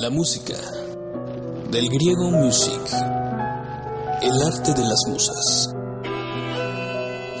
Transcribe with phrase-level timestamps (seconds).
[0.00, 0.54] La música,
[1.72, 2.80] del griego music,
[4.22, 5.70] el arte de las musas.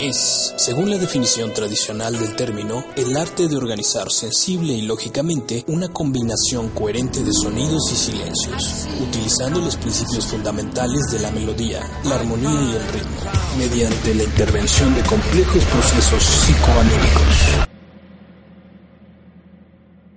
[0.00, 5.88] Es, según la definición tradicional del término, el arte de organizar sensible y lógicamente una
[5.92, 12.50] combinación coherente de sonidos y silencios, utilizando los principios fundamentales de la melodía, la armonía
[12.50, 13.20] y el ritmo,
[13.56, 17.67] mediante la intervención de complejos procesos psicoanalíticos.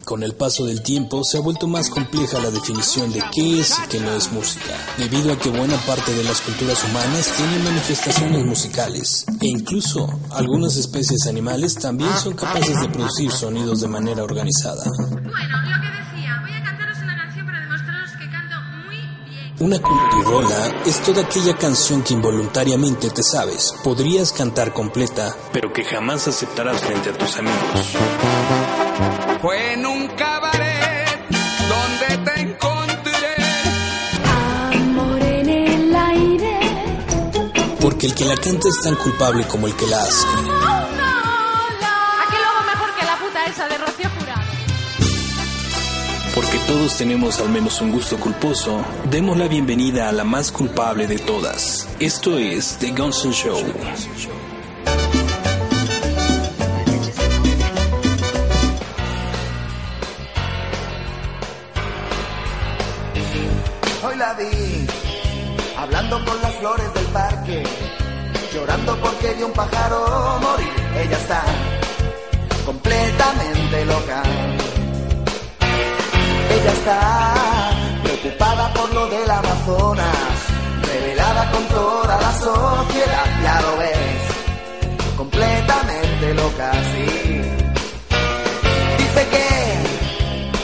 [0.06, 3.78] Con el paso del tiempo se ha vuelto más compleja la definición de qué es
[3.80, 7.64] y qué no es música, debido a que buena parte de las culturas humanas tienen
[7.64, 14.24] manifestaciones musicales, e incluso algunas especies animales también son capaces de producir sonidos de manera
[14.24, 14.84] organizada.
[19.60, 25.86] Una cultirola es toda aquella canción que involuntariamente te sabes, podrías cantar completa, pero que
[25.86, 28.61] jamás aceptarás frente a tus amigos.
[29.42, 31.20] Fue en un cabaret
[31.68, 33.36] donde te encontré.
[34.72, 36.60] Amor en el aire.
[37.82, 40.28] Porque el que la canta es tan culpable como el que la hace.
[40.28, 40.38] ¿A
[42.30, 44.42] qué lo hago mejor que la puta esa de Rocío Jurado?
[46.36, 51.08] Porque todos tenemos al menos un gusto culposo, demos la bienvenida a la más culpable
[51.08, 51.88] de todas.
[52.00, 53.58] Esto es The Guns N' Show.
[64.22, 64.86] La vi
[65.78, 67.64] hablando con las flores del parque,
[68.54, 69.98] llorando porque vio un pájaro
[70.46, 70.74] morir.
[71.04, 71.42] Ella está
[72.64, 74.22] completamente loca.
[76.56, 77.00] Ella está
[78.04, 80.38] preocupada por lo del Amazonas,
[80.92, 83.28] revelada con toda la sociedad.
[83.46, 84.22] Ya lo ves,
[85.18, 87.08] completamente loca, sí.
[89.02, 89.48] Dice que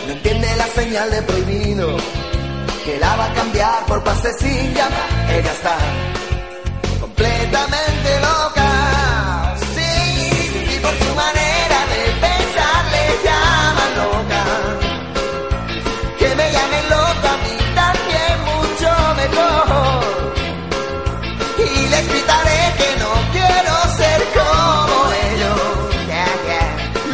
[0.06, 1.98] no entiende la señal de prohibido
[2.88, 5.10] que la va a cambiar por pase sin llamar.
[5.38, 5.76] Ella está
[7.02, 8.70] completamente loca.
[9.76, 9.94] Sí,
[10.54, 14.44] sí, por su manera de pensar le llaman loca.
[16.20, 18.90] Que me llamen loca a mí también mucho
[19.22, 20.00] mejor.
[21.68, 24.96] Y les gritaré que no quiero ser como
[25.28, 25.62] ellos.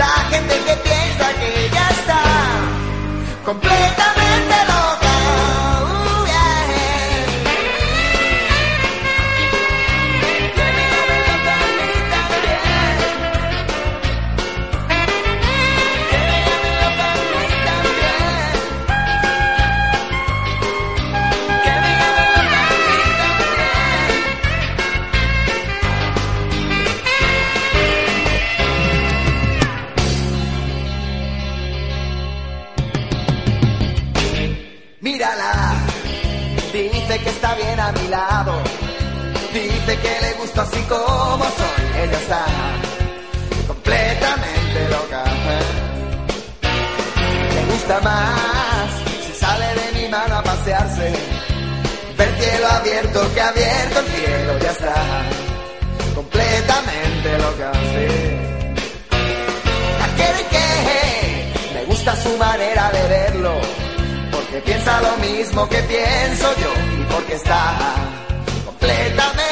[0.04, 2.22] La gente que piensa que ya está
[3.44, 4.13] completamente
[40.62, 42.02] así como soy.
[42.04, 42.46] Ella está
[43.68, 45.24] completamente loca.
[47.56, 48.90] Le gusta más
[49.26, 51.14] si sale de mi mano a pasearse.
[52.18, 54.60] Ver cielo abierto que abierto el cielo.
[54.60, 54.96] Ya está
[56.16, 57.72] completamente loca.
[57.94, 58.34] Sí.
[60.16, 63.56] Quiere que me gusta su manera de verlo,
[64.32, 66.72] porque piensa lo mismo que pienso yo
[67.02, 67.76] y porque está
[68.66, 69.43] completamente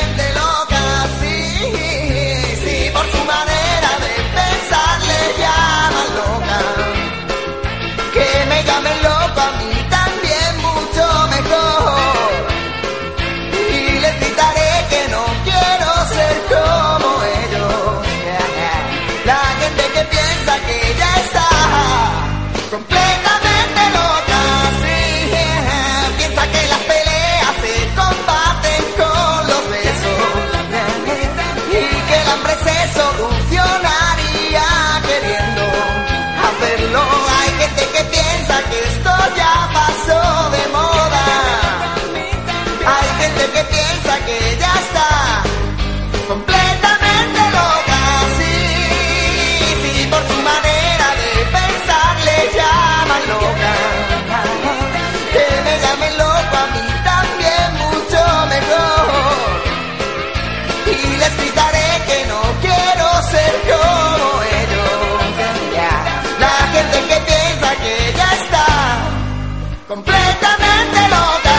[69.92, 71.56] completamente loca.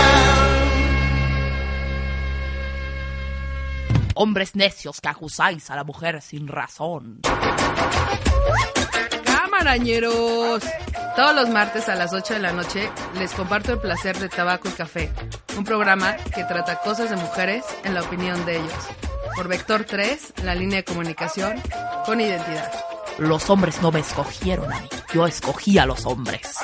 [4.14, 7.20] Hombres necios que acusáis a la mujer sin razón.
[9.25, 10.62] Camarañeros.
[11.14, 14.70] Todos los martes a las 8 de la noche les comparto el placer de Tabaco
[14.70, 15.12] y Café,
[15.58, 18.88] un programa que trata cosas de mujeres en la opinión de ellos.
[19.37, 21.61] Por Vector 3, la línea de comunicación
[22.06, 22.73] con identidad.
[23.19, 26.56] Los hombres no me escogieron a mí, yo escogí a los hombres.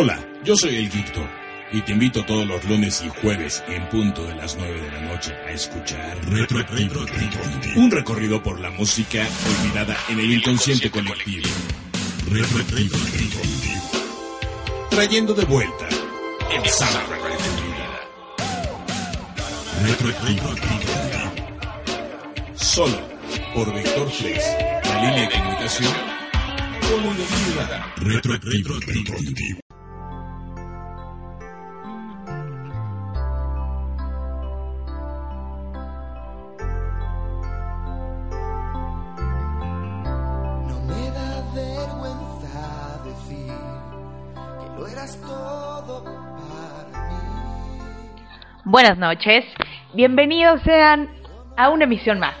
[0.00, 1.26] Hola, yo soy el Víctor
[1.72, 5.00] y te invito todos los lunes y jueves en punto de las 9 de la
[5.00, 7.04] noche a escuchar Retroactivo,
[7.74, 9.26] un recorrido por la música
[9.60, 11.48] olvidada en el inconsciente colectivo.
[12.30, 12.96] Retroactivo,
[14.88, 15.88] trayendo de vuelta
[16.52, 17.02] el sana
[19.82, 20.54] Retroactivo,
[22.54, 23.00] solo
[23.52, 24.44] por Vector 3,
[24.84, 25.92] la línea de comunicación
[26.82, 28.06] con.
[28.06, 29.67] Retroactivo.
[48.70, 49.46] Buenas noches,
[49.94, 51.08] bienvenidos sean
[51.56, 52.34] a una emisión más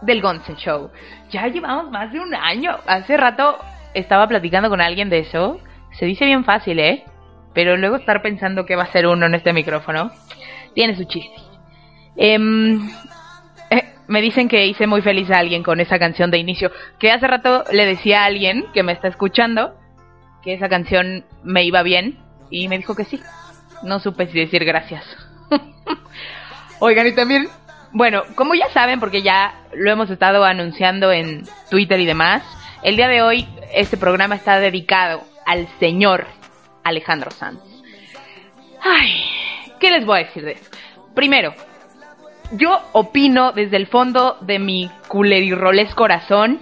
[0.00, 0.90] del Gonsen Show.
[1.28, 2.78] Ya llevamos más de un año.
[2.86, 3.58] Hace rato
[3.92, 5.60] estaba platicando con alguien de eso.
[5.98, 7.04] Se dice bien fácil, ¿eh?
[7.52, 10.10] Pero luego estar pensando que va a ser uno en este micrófono
[10.74, 11.36] tiene su chiste.
[12.16, 12.88] Em,
[13.68, 16.70] eh, me dicen que hice muy feliz a alguien con esa canción de inicio.
[16.98, 19.74] Que hace rato le decía a alguien que me está escuchando
[20.42, 23.20] que esa canción me iba bien y me dijo que sí.
[23.82, 25.23] No supe si decir gracias.
[26.80, 27.48] Oigan, y también,
[27.92, 32.42] bueno, como ya saben, porque ya lo hemos estado anunciando en Twitter y demás,
[32.82, 36.26] el día de hoy este programa está dedicado al señor
[36.82, 37.60] Alejandro Sanz.
[38.82, 39.24] Ay,
[39.80, 40.70] ¿qué les voy a decir de eso?
[41.14, 41.54] Primero,
[42.52, 46.60] yo opino desde el fondo de mi culerirroles corazón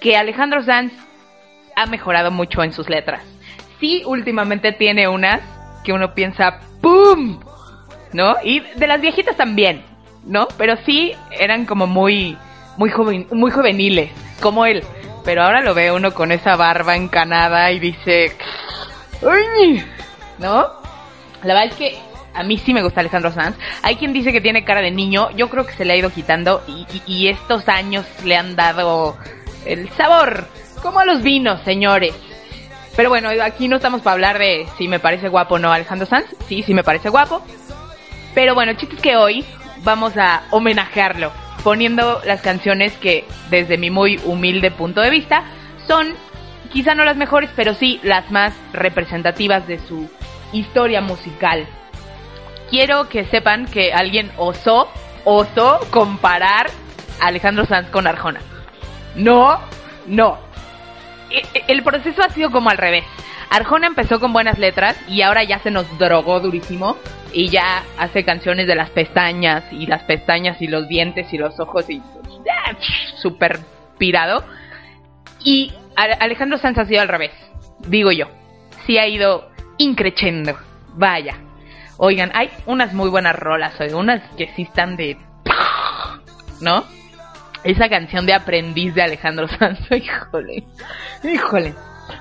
[0.00, 0.92] que Alejandro Sanz
[1.74, 3.22] ha mejorado mucho en sus letras.
[3.80, 5.40] Sí, últimamente tiene unas
[5.82, 7.40] que uno piensa ¡pum!
[8.14, 8.36] ¿No?
[8.42, 9.84] Y de las viejitas también,
[10.24, 10.48] ¿no?
[10.56, 12.38] Pero sí eran como muy
[12.78, 14.82] muy joven, muy juveniles, como él.
[15.24, 18.36] Pero ahora lo ve uno con esa barba encanada y dice,
[19.22, 19.84] ¡ay!
[20.38, 20.66] ¿No?
[21.42, 21.98] La verdad es que
[22.34, 23.56] a mí sí me gusta Alejandro Sanz.
[23.82, 25.30] Hay quien dice que tiene cara de niño.
[25.32, 28.54] Yo creo que se le ha ido quitando y, y- y estos años le han
[28.56, 29.16] dado
[29.66, 30.46] el sabor.
[30.82, 32.14] Como a los vinos, señores.
[32.96, 36.06] Pero bueno, aquí no estamos para hablar de si me parece guapo o no Alejandro
[36.06, 36.26] Sanz.
[36.48, 37.42] Sí, sí me parece guapo.
[38.34, 39.44] Pero bueno, chicos que hoy
[39.82, 41.32] vamos a homenajearlo
[41.62, 45.44] poniendo las canciones que desde mi muy humilde punto de vista
[45.86, 46.14] son
[46.72, 50.10] quizá no las mejores, pero sí las más representativas de su
[50.52, 51.66] historia musical.
[52.68, 54.88] Quiero que sepan que alguien osó,
[55.24, 56.66] osó comparar
[57.20, 58.40] a Alejandro Sanz con Arjona.
[59.14, 59.60] No,
[60.06, 60.38] no.
[61.30, 63.04] E- e- El proceso ha sido como al revés.
[63.50, 66.96] Arjona empezó con buenas letras y ahora ya se nos drogó durísimo
[67.32, 71.58] y ya hace canciones de las pestañas y las pestañas y los dientes y los
[71.60, 72.02] ojos y
[73.16, 73.60] súper
[73.98, 74.44] pirado.
[75.42, 77.32] Y Alejandro Sanz ha sido al revés,
[77.86, 78.26] digo yo.
[78.86, 80.58] Sí ha ido increchendo.
[80.94, 81.36] Vaya.
[81.96, 85.16] Oigan, hay unas muy buenas rolas, oigan, unas que sí están de...
[86.60, 86.84] ¿No?
[87.64, 90.64] Esa canción de aprendiz de Alejandro Sanz, híjole,
[91.22, 91.74] híjole.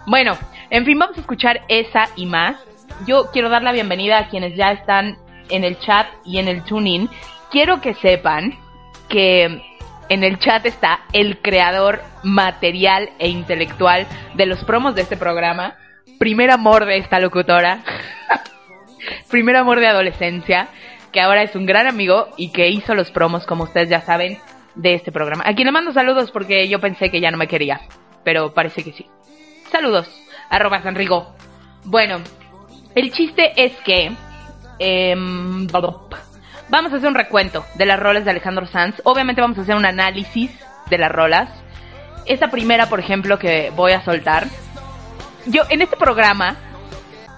[0.08, 0.38] Bueno,
[0.70, 2.56] en fin, vamos a escuchar esa y más.
[3.06, 5.18] Yo quiero dar la bienvenida a quienes ya están
[5.50, 7.10] en el chat y en el tuning.
[7.52, 8.58] Quiero que sepan
[9.10, 9.62] que
[10.10, 15.76] en el chat está el creador material e intelectual de los promos de este programa.
[16.20, 17.80] Primer amor de esta locutora.
[19.30, 20.70] Primer amor de adolescencia.
[21.12, 24.40] Que ahora es un gran amigo y que hizo los promos, como ustedes ya saben,
[24.76, 25.44] de este programa.
[25.46, 27.82] A quien le mando saludos porque yo pensé que ya no me quería.
[28.24, 29.08] Pero parece que sí.
[29.72, 30.08] Saludos.
[30.50, 31.36] Arroba Sanrigo.
[31.84, 32.18] Bueno,
[32.96, 34.12] el chiste es que...
[34.80, 35.68] em,
[36.70, 39.02] vamos a hacer un recuento de las rolas de Alejandro Sanz.
[39.04, 40.52] Obviamente vamos a hacer un análisis
[40.90, 41.50] de las rolas.
[42.26, 44.48] Esta primera, por ejemplo, que voy a soltar.
[45.46, 46.56] Yo, en este programa...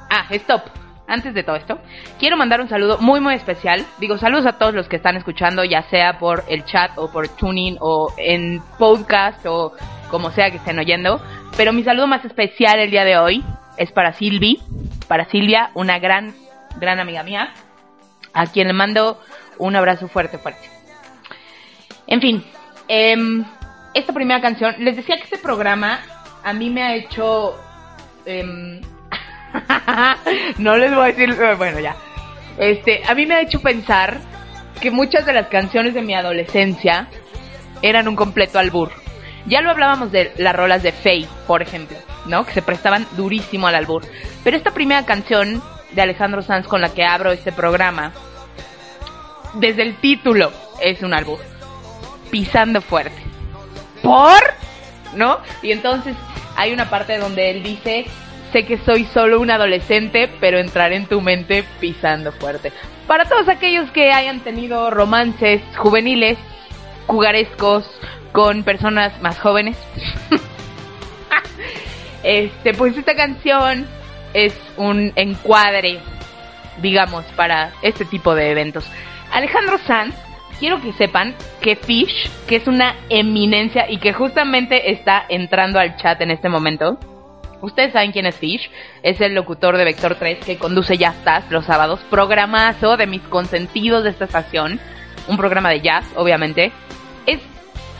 [0.09, 0.61] Ah, stop.
[1.07, 1.79] Antes de todo esto,
[2.19, 3.85] quiero mandar un saludo muy muy especial.
[3.99, 7.27] Digo, saludos a todos los que están escuchando, ya sea por el chat o por
[7.29, 9.73] tuning o en podcast o
[10.09, 11.21] como sea que estén oyendo.
[11.57, 13.43] Pero mi saludo más especial el día de hoy
[13.77, 14.59] es para Silvi,
[15.07, 16.33] para Silvia, una gran,
[16.79, 17.53] gran amiga mía,
[18.33, 19.21] a quien le mando
[19.59, 20.67] un abrazo fuerte, fuerte.
[22.07, 22.43] En fin,
[22.87, 23.45] em,
[23.93, 25.99] esta primera canción, les decía que este programa
[26.43, 27.55] a mí me ha hecho...
[28.25, 28.81] em,
[30.57, 31.95] no les voy a decir, bueno ya.
[32.57, 34.19] Este, a mí me ha hecho pensar
[34.81, 37.07] que muchas de las canciones de mi adolescencia
[37.81, 38.91] eran un completo albur.
[39.47, 42.45] Ya lo hablábamos de las rolas de Faye, por ejemplo, ¿no?
[42.45, 44.03] Que se prestaban durísimo al albur.
[44.43, 48.11] Pero esta primera canción de Alejandro Sanz con la que abro este programa,
[49.53, 51.39] desde el título es un albur.
[52.31, 53.21] Pisando fuerte.
[54.01, 54.41] ¿Por?
[55.13, 55.39] ¿No?
[55.61, 56.15] Y entonces
[56.55, 58.05] hay una parte donde él dice,
[58.51, 62.71] sé que soy solo un adolescente, pero entraré en tu mente pisando fuerte.
[63.07, 66.37] Para todos aquellos que hayan tenido romances juveniles,
[67.07, 67.89] jugarescos,
[68.31, 69.77] con personas más jóvenes,
[72.23, 73.87] este, pues esta canción
[74.33, 75.99] es un encuadre,
[76.81, 78.85] digamos, para este tipo de eventos.
[79.31, 80.15] Alejandro Sanz,
[80.59, 85.95] quiero que sepan que Fish, que es una eminencia y que justamente está entrando al
[85.97, 86.99] chat en este momento,
[87.65, 88.69] Ustedes saben quién es Fish,
[89.01, 93.23] es el locutor de Vector 3 que conduce Ya Estás los sábados, programazo de mis
[93.23, 94.79] consentidos de esta estación,
[95.27, 96.71] un programa de jazz, obviamente.
[97.25, 97.39] Es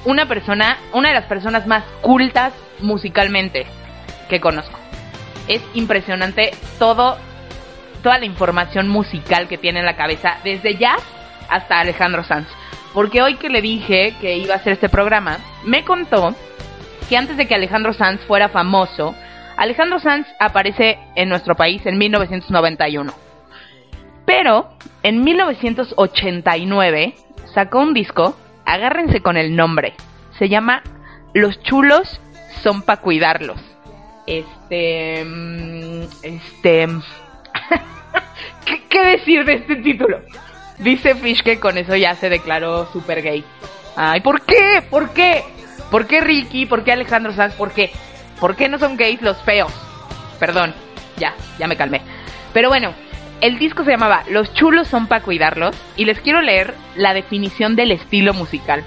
[0.06, 3.66] una persona, una de las personas más cultas musicalmente
[4.30, 4.78] que conozco.
[5.48, 7.18] Es impresionante todo,
[8.04, 11.02] toda la información musical que tiene en la cabeza, desde jazz
[11.50, 12.48] hasta Alejandro Sanz.
[12.94, 16.36] Porque hoy que le dije que iba a hacer este programa, me contó
[17.10, 19.16] que antes de que Alejandro Sanz fuera famoso,
[19.58, 23.14] Alejandro Sanz aparece en nuestro país en 1991.
[24.26, 24.70] Pero
[25.04, 27.16] en 1989
[27.54, 28.36] sacó un disco,
[28.66, 29.94] agárrense con el nombre,
[30.38, 30.82] se llama
[31.34, 32.20] Los chulos
[32.64, 33.60] son pa' cuidarlos.
[34.28, 35.24] Este...
[35.24, 36.88] mm, Este...
[38.66, 40.20] ¿Qué, qué decir de este título?
[40.80, 43.44] Dice Fish que con eso ya se declaró super gay.
[43.96, 44.84] Ay, ¿por qué?
[44.90, 45.44] ¿Por qué?
[45.92, 46.66] ¿Por qué Ricky?
[46.66, 47.54] ¿Por qué Alejandro Sanz?
[47.54, 47.92] ¿Por qué?
[48.40, 49.72] ¿Por qué no son gays los feos?
[50.40, 50.74] Perdón,
[51.18, 52.02] ya, ya me calmé.
[52.54, 52.94] Pero bueno,
[53.42, 57.76] el disco se llamaba Los chulos son para cuidarlos y les quiero leer la definición
[57.76, 58.84] del estilo musical.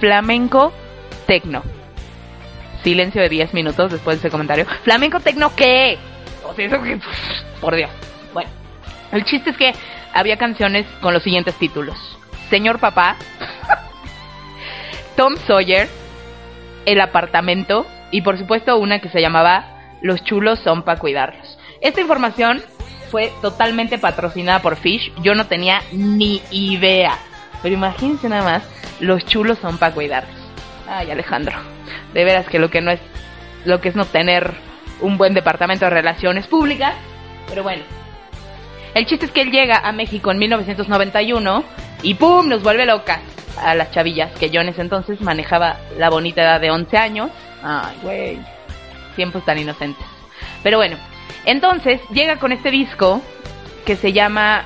[0.00, 0.72] Flamenco
[1.26, 1.62] tecno.
[2.82, 4.66] Silencio de 10 minutos después de ese comentario.
[4.84, 5.98] ¿Flamenco tecno qué?
[7.60, 7.90] Por Dios.
[8.32, 8.50] Bueno,
[9.12, 9.72] el chiste es que
[10.12, 11.96] había canciones con los siguientes títulos.
[12.50, 13.16] Señor Papá,
[15.16, 15.88] Tom Sawyer,
[16.84, 19.66] El Apartamento y por supuesto una que se llamaba
[20.00, 21.58] Los chulos son para cuidarlos.
[21.82, 22.62] Esta información
[23.10, 25.12] fue totalmente patrocinada por Fish.
[25.20, 27.18] Yo no tenía ni idea.
[27.62, 28.62] Pero imagínense nada más,
[29.00, 30.34] los chulos son para cuidarlos.
[30.88, 31.58] Ay, Alejandro.
[32.14, 33.00] De veras que lo que no es
[33.66, 34.54] lo que es no tener
[35.02, 36.94] un buen departamento de relaciones públicas,
[37.50, 37.82] pero bueno.
[38.94, 41.64] El chiste es que él llega a México en 1991
[42.02, 42.48] y ¡pum!
[42.48, 43.20] nos vuelve locas
[43.62, 47.30] a las chavillas, que yo en ese entonces manejaba la bonita edad de 11 años.
[47.68, 48.38] Ay, güey.
[49.16, 50.06] Tiempos tan inocentes.
[50.62, 50.96] Pero bueno,
[51.44, 53.20] entonces llega con este disco
[53.84, 54.64] que se llama...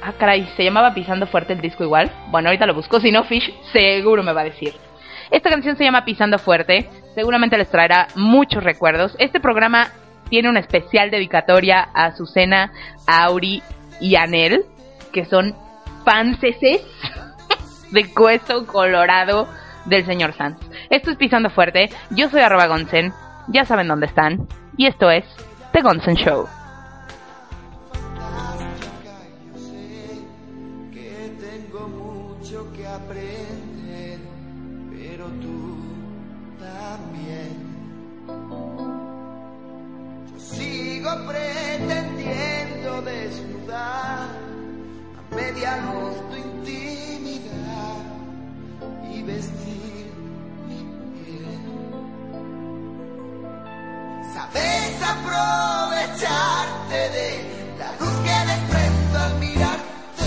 [0.00, 2.12] Ah, caray, ¿se llamaba Pisando Fuerte el disco igual?
[2.28, 4.74] Bueno, ahorita lo busco, si no, Fish seguro me va a decir.
[5.32, 9.16] Esta canción se llama Pisando Fuerte, seguramente les traerá muchos recuerdos.
[9.18, 9.88] Este programa
[10.30, 12.72] tiene una especial dedicatoria a Azucena,
[13.08, 13.62] Auri
[14.00, 14.64] y Anel,
[15.12, 15.56] que son
[16.04, 16.82] fanceses
[17.90, 19.48] de hueso colorado
[19.86, 20.67] del señor Sanz.
[20.90, 23.12] Esto es Pisando Fuerte, yo soy arroba Gonsen,
[23.48, 25.24] ya saben dónde están, y esto es
[25.72, 26.48] The Gonsen Show.
[41.26, 44.28] pretendiendo desnudar
[45.16, 48.02] a media luz tu intimidad
[49.12, 49.67] y vestir
[54.52, 57.28] Sabes aprovecharte de
[57.78, 60.26] la luz que desprendo al mirarte.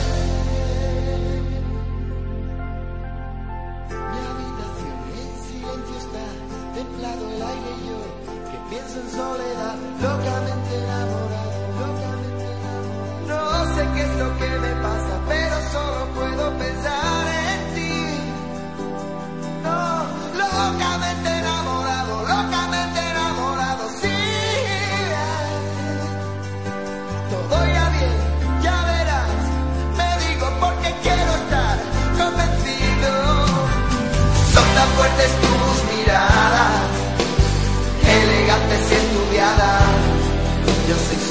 [4.12, 6.26] Mi habitación en silencio está,
[6.76, 8.00] templado el aire y yo,
[8.50, 13.28] que pienso en soledad, locamente enamorado, locamente enamorado.
[13.28, 13.42] No
[13.76, 17.01] sé qué es lo que me pasa, pero solo puedo pensar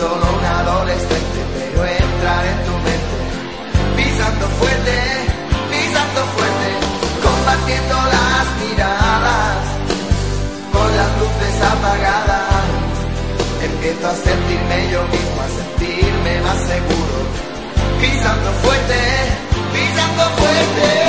[0.01, 3.19] solo un adolescente, pero entrar en tu mente,
[3.97, 4.97] pisando fuerte,
[5.71, 6.69] pisando fuerte,
[7.27, 9.61] combatiendo las miradas,
[10.73, 12.95] con las luces apagadas,
[13.69, 17.17] empiezo a sentirme yo mismo, a sentirme más seguro,
[18.01, 19.01] pisando fuerte,
[19.75, 21.00] pisando fuerte.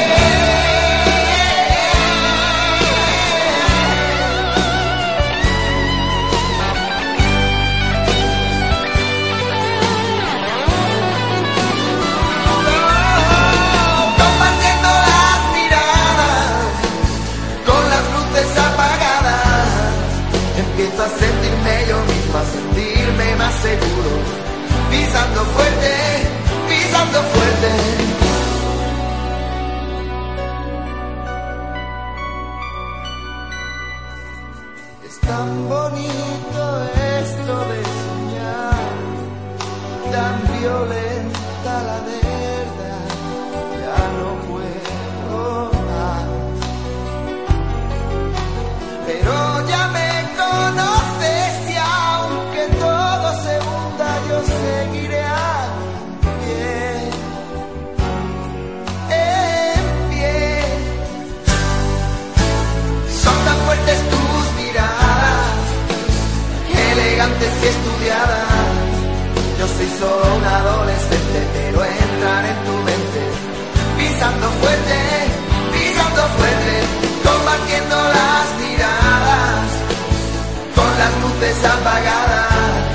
[23.62, 24.10] Seguro,
[24.90, 25.94] pisando fuerte,
[26.68, 28.21] pisando fuerte.
[69.82, 73.22] Soy solo un adolescente, pero entrar en tu mente,
[73.98, 74.98] pisando fuerte,
[75.74, 76.76] pisando fuerte,
[77.26, 79.66] combatiendo las miradas,
[80.76, 82.94] con las luces apagadas.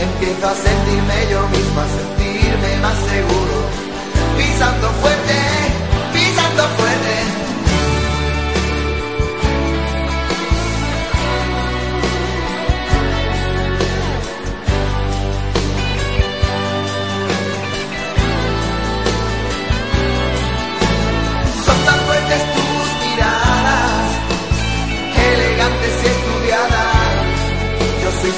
[0.00, 3.56] Empiezo a sentirme yo mismo, a sentirme más seguro,
[4.36, 5.19] pisando fuerte,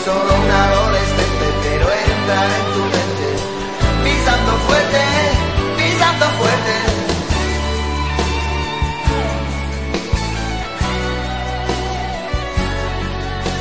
[0.05, 3.29] solo un adolescente, pero entra en tu mente,
[4.03, 5.03] pisando fuerte,
[5.77, 6.75] pisando fuerte.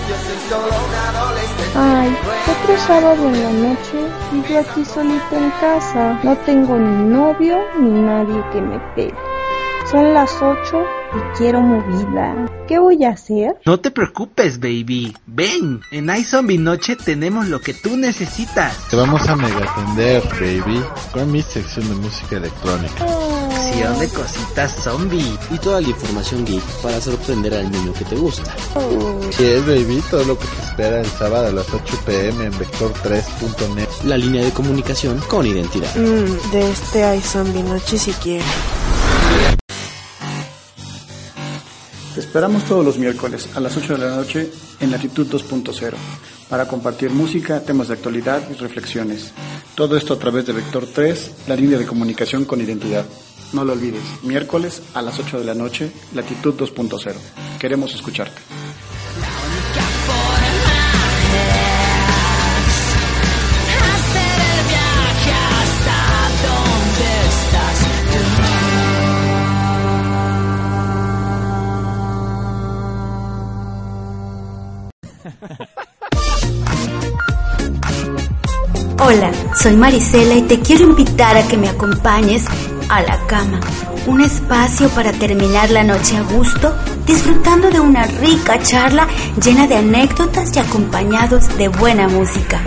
[0.10, 1.78] Yo soy solo un adolescente.
[1.78, 2.18] Ay,
[2.54, 4.00] otro sábado en la noche
[4.34, 6.20] y yo aquí solita en casa.
[6.24, 9.14] No tengo ni novio ni nadie que me pegue.
[9.92, 12.51] Son las 8 y quiero movida.
[12.92, 13.56] ¿Qué voy a hacer?
[13.66, 15.16] No te preocupes, baby.
[15.26, 18.90] Ven, en iZombie Noche tenemos lo que tú necesitas.
[18.90, 23.08] Te vamos a mega atender, baby, con mi sección de música electrónica.
[23.64, 25.38] Sección de cositas zombie.
[25.52, 28.54] Y toda la información geek para sorprender al niño que te gusta.
[29.38, 32.52] Sí, es, baby, todo lo que te espera el sábado a las 8 pm en
[32.52, 33.88] vector3.net.
[34.04, 35.96] La línea de comunicación con identidad.
[35.96, 38.44] Mm, de este hay zombie noche si quiere.
[42.14, 45.94] Te esperamos todos los miércoles a las 8 de la noche en Latitud 2.0
[46.50, 49.32] para compartir música, temas de actualidad y reflexiones.
[49.76, 53.06] Todo esto a través de Vector 3, la línea de comunicación con identidad.
[53.54, 57.14] No lo olvides, miércoles a las 8 de la noche, Latitud 2.0.
[57.58, 58.42] Queremos escucharte.
[79.00, 82.46] Hola, soy Marisela y te quiero invitar a que me acompañes
[82.90, 83.60] a la cama,
[84.06, 86.76] un espacio para terminar la noche a gusto,
[87.08, 89.08] disfrutando de una rica charla
[89.44, 92.62] llena de anécdotas y acompañados de buena música.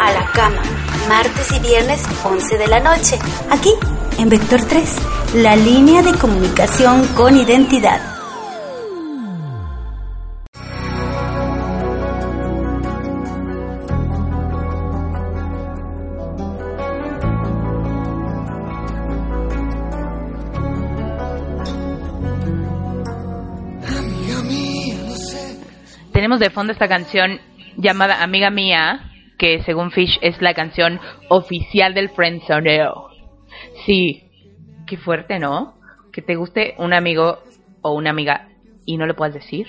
[0.00, 0.62] A la cama,
[1.08, 3.18] martes y viernes 11 de la noche,
[3.50, 3.74] aquí
[4.16, 4.96] en Vector 3,
[5.34, 8.13] la línea de comunicación con identidad.
[26.38, 27.40] De fondo esta canción
[27.76, 33.08] llamada Amiga Mía, que según Fish es la canción oficial del Friendzoneo.
[33.86, 34.24] Sí,
[34.84, 35.74] qué fuerte, ¿no?
[36.12, 37.38] Que te guste un amigo
[37.82, 38.48] o una amiga
[38.84, 39.68] y no le puedas decir.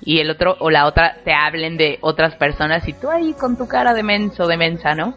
[0.00, 3.58] Y el otro o la otra te hablen de otras personas y tú ahí con
[3.58, 5.14] tu cara de menso, de mensa, ¿no?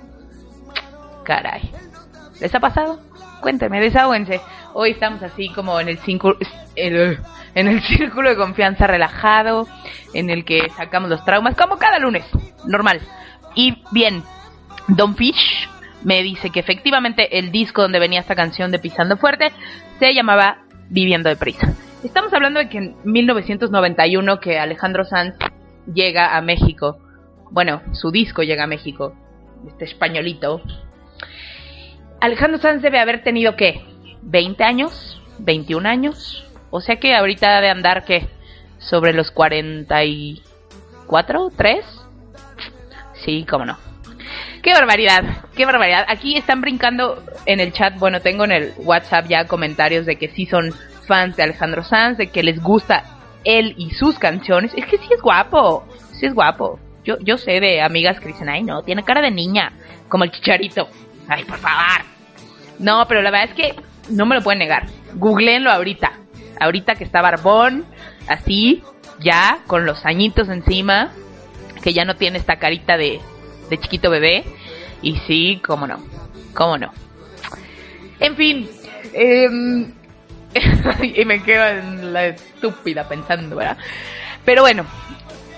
[1.23, 1.71] Caray.
[2.41, 2.99] ¿Les ha pasado?
[3.41, 4.41] Cuénteme, desahúense.
[4.73, 5.99] Hoy estamos así como en el,
[6.75, 7.19] el,
[7.57, 9.67] en el círculo de confianza relajado,
[10.13, 12.23] en el que sacamos los traumas, como cada lunes,
[12.65, 13.01] normal.
[13.55, 14.21] Y bien,
[14.87, 15.67] Don Fish
[16.03, 19.51] me dice que efectivamente el disco donde venía esta canción de Pisando Fuerte
[19.97, 21.73] se llamaba Viviendo Deprisa.
[22.03, 25.35] Estamos hablando de que en 1991 que Alejandro Sanz
[25.91, 26.99] llega a México,
[27.49, 29.15] bueno, su disco llega a México,
[29.67, 30.61] este españolito,
[32.21, 33.81] Alejandro Sanz debe haber tenido, ¿qué?
[34.23, 35.21] ¿20 años?
[35.39, 36.46] ¿21 años?
[36.69, 38.27] O sea que ahorita debe andar, ¿qué?
[38.80, 41.51] ¿Sobre los 44?
[41.51, 41.84] ¿3?
[43.13, 43.77] Sí, cómo no.
[44.62, 45.23] Qué barbaridad,
[45.56, 46.06] qué barbaridad.
[46.10, 50.30] Aquí están brincando en el chat, bueno, tengo en el WhatsApp ya comentarios de que
[50.30, 50.73] sí son
[51.08, 53.03] fans de Alejandro Sanz, de que les gusta
[53.45, 54.73] él y sus canciones.
[54.75, 55.88] Es que sí es guapo,
[56.19, 56.80] sí es guapo.
[57.06, 59.71] Yo, yo sé de amigas que dicen, ay no, tiene cara de niña,
[60.10, 60.89] como el chicharito.
[61.30, 62.01] Ay, por favor.
[62.80, 63.75] No, pero la verdad es que
[64.10, 64.88] no me lo pueden negar.
[65.15, 66.12] Googleenlo ahorita.
[66.59, 67.85] Ahorita que está barbón,
[68.27, 68.83] así,
[69.19, 71.11] ya, con los añitos encima,
[71.81, 73.19] que ya no tiene esta carita de,
[73.69, 74.43] de chiquito bebé.
[75.01, 76.03] Y sí, cómo no,
[76.53, 76.91] cómo no.
[78.19, 78.69] En fin,
[79.13, 79.91] em,
[81.03, 83.77] y me quedo en la estúpida pensando, ¿verdad?
[84.43, 84.85] Pero bueno,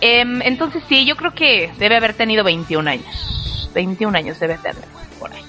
[0.02, 3.70] em, entonces sí, yo creo que debe haber tenido 21 años.
[3.74, 4.84] 21 años debe tener,
[5.20, 5.44] por ahí.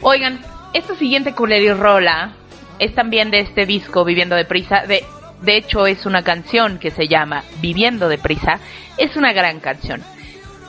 [0.00, 0.40] Oigan,
[0.72, 1.34] esta siguiente
[1.74, 2.32] rola
[2.78, 4.84] es también de este disco Viviendo de Prisa.
[4.86, 5.04] De,
[5.42, 8.58] de hecho, es una canción que se llama Viviendo de Prisa.
[8.96, 10.02] Es una gran canción.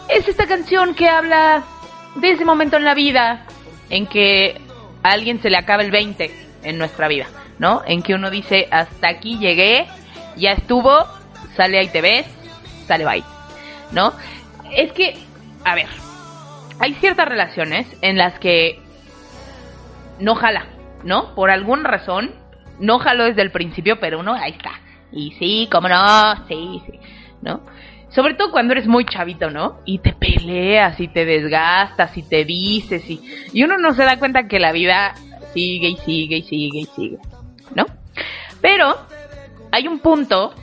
[0.09, 1.63] Es esta canción que habla
[2.15, 3.45] de ese momento en la vida
[3.89, 4.61] en que
[5.03, 6.31] a alguien se le acaba el 20
[6.63, 7.27] en nuestra vida,
[7.59, 7.81] ¿no?
[7.85, 9.85] En que uno dice, hasta aquí llegué,
[10.35, 11.05] ya estuvo,
[11.55, 12.25] sale ahí te ves,
[12.87, 13.23] sale bye,
[13.91, 14.13] ¿no?
[14.71, 15.15] Es que,
[15.63, 15.87] a ver,
[16.79, 18.79] hay ciertas relaciones en las que
[20.19, 20.65] no jala,
[21.05, 21.33] ¿no?
[21.35, 22.31] Por alguna razón,
[22.79, 24.71] no jaló desde el principio, pero uno ahí está.
[25.11, 26.99] Y sí, cómo no, sí, sí,
[27.41, 27.61] ¿no?
[28.09, 29.79] Sobre todo cuando eres muy chavito, ¿no?
[29.85, 33.21] Y te peleas y te desgastas y te dices y,
[33.53, 35.13] y uno no se da cuenta que la vida
[35.53, 37.17] sigue y sigue y sigue y sigue,
[37.75, 37.85] ¿no?
[38.61, 38.97] Pero
[39.71, 40.53] hay un punto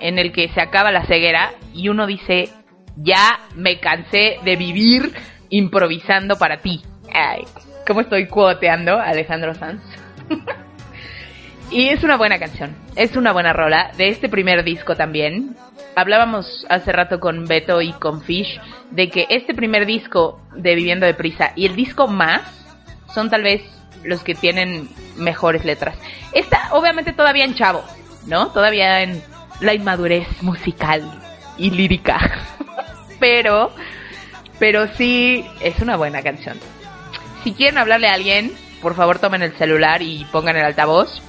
[0.00, 2.50] en el que se acaba la ceguera y uno dice,
[2.96, 5.12] ya me cansé de vivir
[5.48, 6.82] improvisando para ti.
[7.14, 7.44] Ay,
[7.86, 9.82] ¿cómo estoy cuoteando a Alejandro Sanz?
[11.70, 15.56] y es una buena canción, es una buena rola de este primer disco también.
[15.94, 21.06] Hablábamos hace rato con Beto y con Fish de que este primer disco de Viviendo
[21.06, 22.42] de Prisa y el disco más
[23.14, 23.62] son tal vez
[24.04, 25.96] los que tienen mejores letras.
[26.32, 27.84] Esta obviamente todavía en chavo,
[28.26, 28.48] ¿no?
[28.48, 29.22] Todavía en
[29.60, 31.02] la inmadurez musical
[31.58, 32.18] y lírica.
[33.20, 33.70] pero,
[34.58, 36.58] pero sí es una buena canción.
[37.44, 41.22] Si quieren hablarle a alguien, por favor tomen el celular y pongan el altavoz.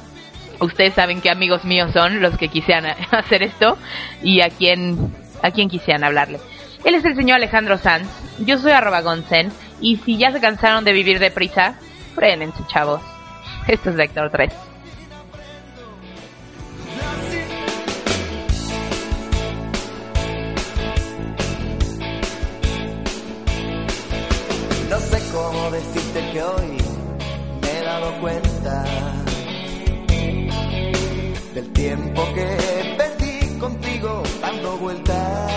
[0.59, 3.77] Ustedes saben qué amigos míos son los que quisieran hacer esto
[4.21, 6.39] y a quién, a quién quisieran hablarle.
[6.83, 10.83] Él es el señor Alejandro Sanz, yo soy arroba Gonsen, y si ya se cansaron
[10.83, 11.75] de vivir deprisa,
[12.13, 13.01] frenense chavos.
[13.67, 14.53] Esto es Vector 3.
[24.89, 25.71] No sé cómo
[26.13, 26.77] que hoy
[27.59, 28.85] me he dado cuenta
[31.55, 35.51] del tiempo que perdí contigo dando vueltas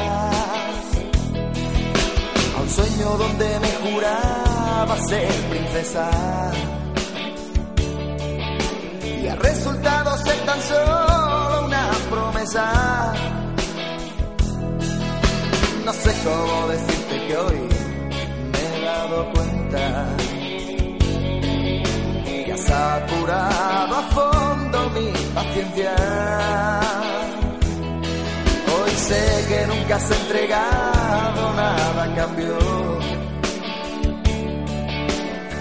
[2.56, 6.10] a un sueño donde me juraba ser princesa
[9.04, 13.12] y ha resultado ser tan solo una promesa.
[15.84, 17.68] No sé cómo decirte que hoy
[18.52, 20.16] me he dado cuenta
[22.66, 25.94] que has apurado a fondo mi paciencia.
[28.74, 32.58] Hoy sé que nunca has entregado nada a cambio.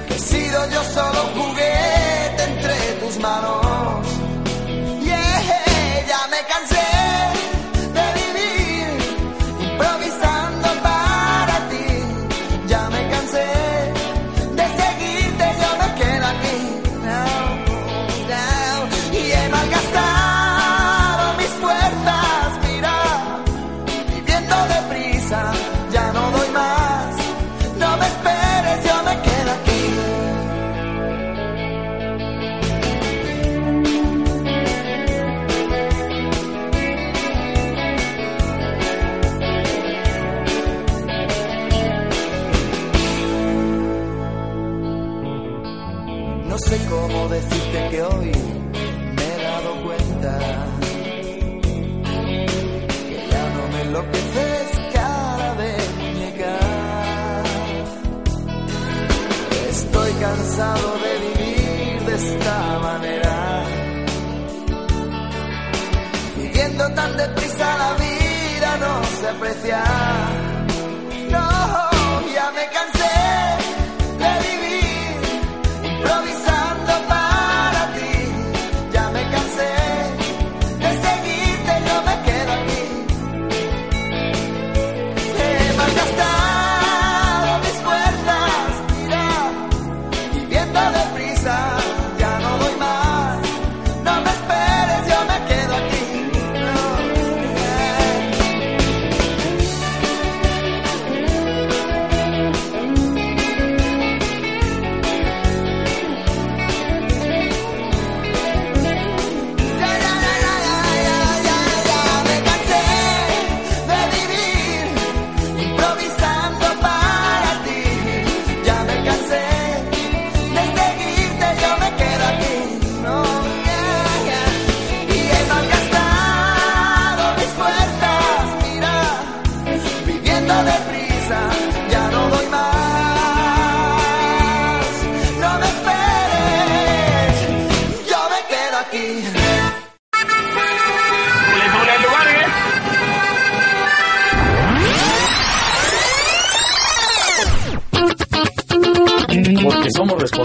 [0.10, 3.65] He sido yo solo un juguete entre tus manos.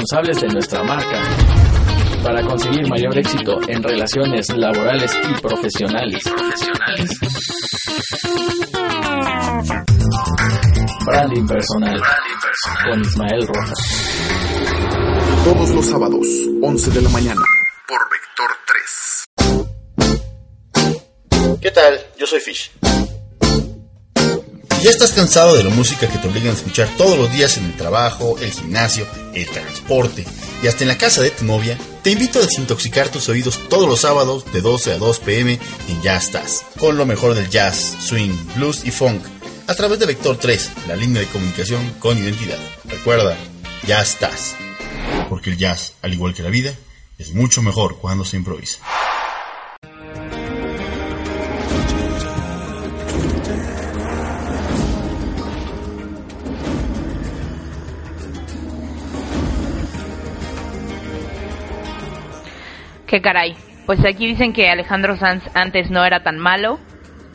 [0.01, 1.23] Responsables de nuestra marca
[2.25, 6.23] para conseguir mayor éxito en relaciones laborales y profesionales.
[11.05, 12.01] Branding personal
[12.89, 13.79] con Ismael Rojas.
[15.45, 16.27] Todos los sábados,
[16.63, 17.43] 11 de la mañana,
[17.87, 18.51] por Vector
[21.45, 21.61] 3.
[21.61, 22.01] ¿Qué tal?
[22.19, 22.71] Yo soy Fish.
[24.83, 27.67] ¿Ya estás cansado de la música que te obligan a escuchar todos los días en
[27.67, 30.25] el trabajo, el gimnasio, el transporte
[30.63, 31.77] y hasta en la casa de tu novia?
[32.03, 36.03] Te invito a desintoxicar tus oídos todos los sábados de 12 a 2 pm en
[36.03, 39.23] Ya Estás, con lo mejor del jazz, swing, blues y funk,
[39.67, 42.59] a través de Vector 3, la línea de comunicación con identidad.
[42.87, 43.37] Recuerda,
[43.87, 44.55] Ya Estás,
[45.29, 46.73] porque el jazz, al igual que la vida,
[47.19, 48.79] es mucho mejor cuando se improvisa.
[63.11, 63.57] Qué caray.
[63.87, 66.79] Pues aquí dicen que Alejandro Sanz antes no era tan malo,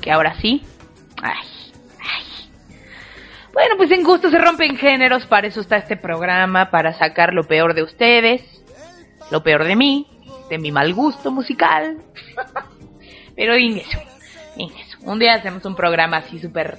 [0.01, 0.63] que ahora sí.
[1.21, 1.45] Ay,
[1.99, 2.23] ay.
[3.51, 7.43] Bueno, pues en gusto se rompen géneros, para eso está este programa, para sacar lo
[7.43, 8.41] peor de ustedes,
[9.31, 10.07] lo peor de mí,
[10.49, 11.97] de mi mal gusto musical.
[13.35, 13.99] Pero din eso,
[14.55, 14.97] din eso.
[15.01, 16.77] Un día hacemos un programa así súper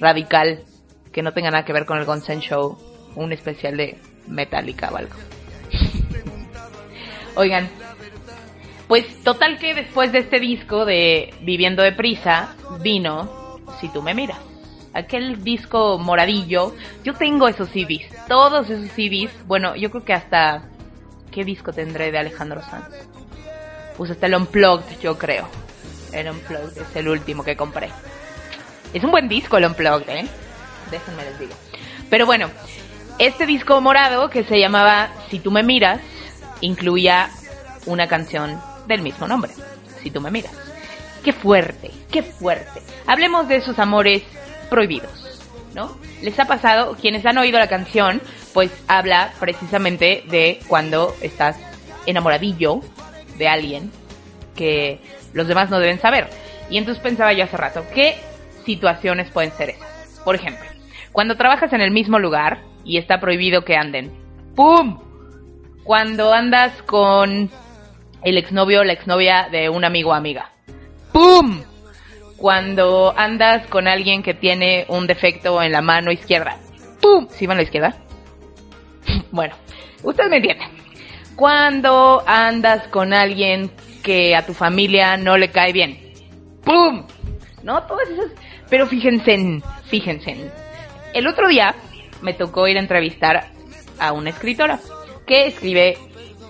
[0.00, 0.64] radical,
[1.12, 2.78] que no tenga nada que ver con el Gonsen Show,
[3.14, 5.16] un especial de Metallica o algo.
[7.36, 7.68] Oigan,
[8.88, 14.14] pues total que después de este disco de Viviendo de Prisa, vino Si tú me
[14.14, 14.38] miras.
[14.94, 16.74] Aquel disco moradillo.
[17.04, 18.08] Yo tengo esos CDs.
[18.26, 19.30] Todos esos CDs.
[19.46, 20.64] Bueno, yo creo que hasta...
[21.30, 22.86] ¿Qué disco tendré de Alejandro Sanz?
[23.96, 25.46] Pues hasta el Unplugged, yo creo.
[26.12, 27.90] El Unplugged es el último que compré.
[28.94, 30.26] Es un buen disco el Unplugged, ¿eh?
[30.90, 31.52] Déjenme les digo.
[32.08, 32.48] Pero bueno,
[33.18, 36.00] este disco morado que se llamaba Si tú me miras,
[36.62, 37.28] incluía
[37.86, 39.52] una canción del mismo nombre,
[40.02, 40.52] si tú me miras.
[41.22, 42.82] Qué fuerte, qué fuerte.
[43.06, 44.22] Hablemos de esos amores
[44.70, 45.42] prohibidos,
[45.74, 45.96] ¿no?
[46.22, 46.96] ¿Les ha pasado?
[47.00, 48.20] Quienes han oído la canción,
[48.54, 51.56] pues habla precisamente de cuando estás
[52.06, 52.80] enamoradillo
[53.36, 53.92] de alguien
[54.56, 55.00] que
[55.32, 56.28] los demás no deben saber.
[56.70, 58.16] Y entonces pensaba yo hace rato, ¿qué
[58.64, 60.20] situaciones pueden ser esas?
[60.24, 60.64] Por ejemplo,
[61.12, 64.12] cuando trabajas en el mismo lugar y está prohibido que anden.
[64.54, 64.98] ¡Pum!
[65.84, 67.50] Cuando andas con
[68.22, 70.50] el exnovio o la exnovia de un amigo o amiga.
[71.12, 71.62] ¡Pum!
[72.36, 76.56] Cuando andas con alguien que tiene un defecto en la mano izquierda.
[77.00, 77.26] ¡Pum!
[77.30, 77.96] ¿Sí va a la izquierda?
[79.32, 79.54] bueno,
[80.02, 80.68] ustedes me entienden.
[81.34, 83.70] Cuando andas con alguien
[84.02, 85.98] que a tu familia no le cae bien.
[86.64, 87.04] ¡Pum!
[87.62, 87.82] ¿No?
[87.84, 88.32] Todas esas...
[88.68, 90.50] Pero fíjense, fíjense.
[91.14, 91.74] El otro día
[92.22, 93.50] me tocó ir a entrevistar
[93.98, 94.78] a una escritora
[95.26, 95.96] que escribe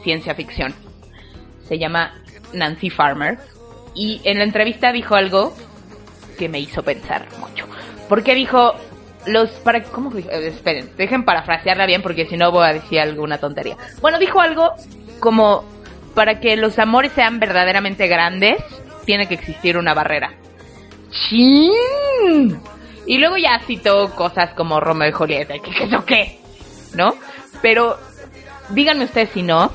[0.02, 0.74] ciencia ficción
[1.68, 2.14] se llama
[2.52, 3.38] Nancy Farmer,
[3.94, 5.54] y en la entrevista dijo algo
[6.38, 7.66] que me hizo pensar mucho.
[8.09, 8.74] Porque dijo,
[9.26, 10.31] los para cómo dijo?
[10.31, 13.76] Eh, esperen, dejen parafrasearla bien porque si no voy a decir alguna tontería.
[14.00, 14.72] Bueno, dijo algo
[15.20, 15.64] como
[16.14, 18.62] para que los amores sean verdaderamente grandes,
[19.04, 20.33] tiene que existir una barrera.
[21.11, 22.61] ¡Chin!
[23.07, 26.38] Y luego ya citó cosas como Romeo y Julieta, que qué o qué,
[26.94, 27.14] ¿no?
[27.62, 27.96] Pero
[28.70, 29.72] díganme ustedes si no,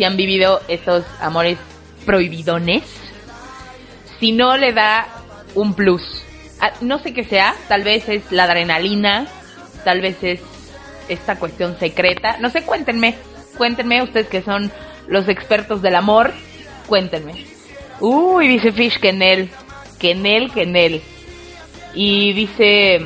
[0.00, 1.58] si han vivido esos amores
[2.06, 2.84] prohibidones,
[4.18, 5.06] si no le da
[5.54, 6.22] un plus.
[6.58, 9.26] Ah, no sé qué sea, tal vez es la adrenalina,
[9.84, 10.40] tal vez es
[11.10, 12.38] esta cuestión secreta.
[12.38, 13.14] No sé, cuéntenme,
[13.58, 14.72] cuéntenme ustedes que son
[15.06, 16.32] los expertos del amor,
[16.86, 17.44] cuéntenme.
[18.00, 19.50] Uy, dice Fish que en él,
[19.98, 21.02] que en él, que en él.
[21.92, 23.04] Y dice,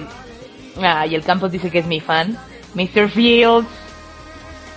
[0.80, 2.38] ah, el Campos dice que es mi fan.
[2.74, 3.10] Mr.
[3.10, 3.66] Fields,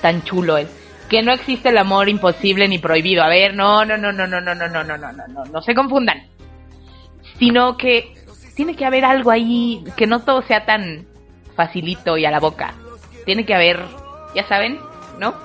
[0.02, 0.68] tan chulo él
[1.10, 3.24] que no existe el amor imposible ni prohibido.
[3.24, 5.62] A ver, no, no, no, no, no, no, no, no, no, no, no, no, no
[5.62, 6.28] se confundan.
[7.39, 8.13] Sino que
[8.56, 11.06] tiene que haber algo ahí, que no todo sea tan
[11.56, 12.74] facilito y a la boca.
[13.26, 13.84] Tiene que haber,
[14.36, 14.80] ya saben,
[15.20, 15.36] ¿no?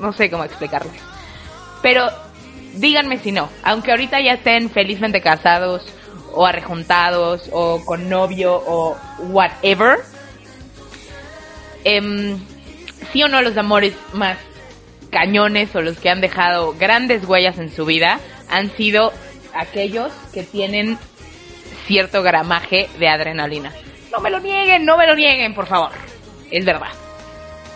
[0.00, 1.00] No sé cómo explicarles.
[1.82, 2.08] Pero
[2.74, 5.86] díganme si no, aunque ahorita ya estén felizmente casados
[6.34, 8.96] o arrejuntados o con novio o
[9.30, 9.98] whatever.
[11.84, 12.36] Eh,
[13.12, 14.36] sí o no los amores más
[15.10, 19.12] cañones o los que han dejado grandes huellas en su vida han sido
[19.54, 20.98] aquellos que tienen
[21.86, 23.72] cierto gramaje de adrenalina.
[24.12, 25.90] No me lo nieguen, no me lo nieguen, por favor.
[26.50, 26.88] Es verdad.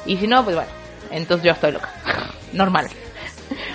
[0.06, 0.70] Y si no, pues bueno,
[1.10, 1.90] entonces yo estoy loca.
[2.52, 2.88] Normal.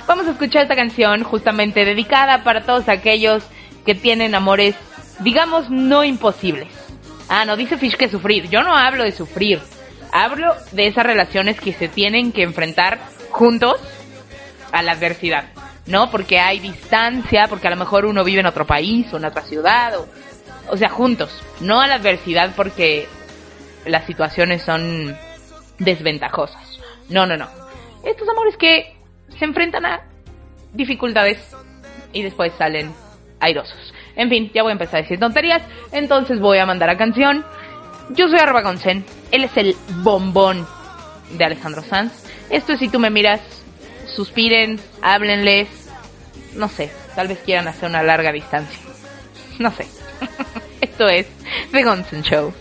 [0.07, 3.43] Vamos a escuchar esta canción justamente dedicada para todos aquellos
[3.85, 4.75] que tienen amores,
[5.19, 6.67] digamos, no imposibles.
[7.29, 8.49] Ah, no, dice Fish que sufrir.
[8.49, 9.59] Yo no hablo de sufrir.
[10.11, 13.77] Hablo de esas relaciones que se tienen que enfrentar juntos
[14.71, 15.45] a la adversidad,
[15.85, 16.09] ¿no?
[16.11, 19.41] Porque hay distancia, porque a lo mejor uno vive en otro país o en otra
[19.43, 20.07] ciudad, o,
[20.69, 23.07] o sea, juntos, no a la adversidad porque
[23.85, 25.15] las situaciones son
[25.79, 26.79] desventajosas.
[27.09, 27.47] No, no, no.
[28.03, 28.95] Estos amores que
[29.37, 30.01] se enfrentan a
[30.73, 31.39] dificultades
[32.13, 32.93] y después salen
[33.39, 33.93] airosos.
[34.15, 35.61] En fin, ya voy a empezar a decir tonterías,
[35.91, 37.45] entonces voy a mandar a canción.
[38.09, 40.65] Yo soy Arroba Gonsen, él es el bombón
[41.31, 42.26] de Alejandro Sanz.
[42.49, 43.41] Esto es si tú me miras,
[44.13, 45.67] suspiren, háblenles,
[46.55, 48.79] no sé, tal vez quieran hacer una larga distancia.
[49.59, 49.87] No sé.
[50.81, 51.27] Esto es
[51.71, 52.53] The Gonsen Show.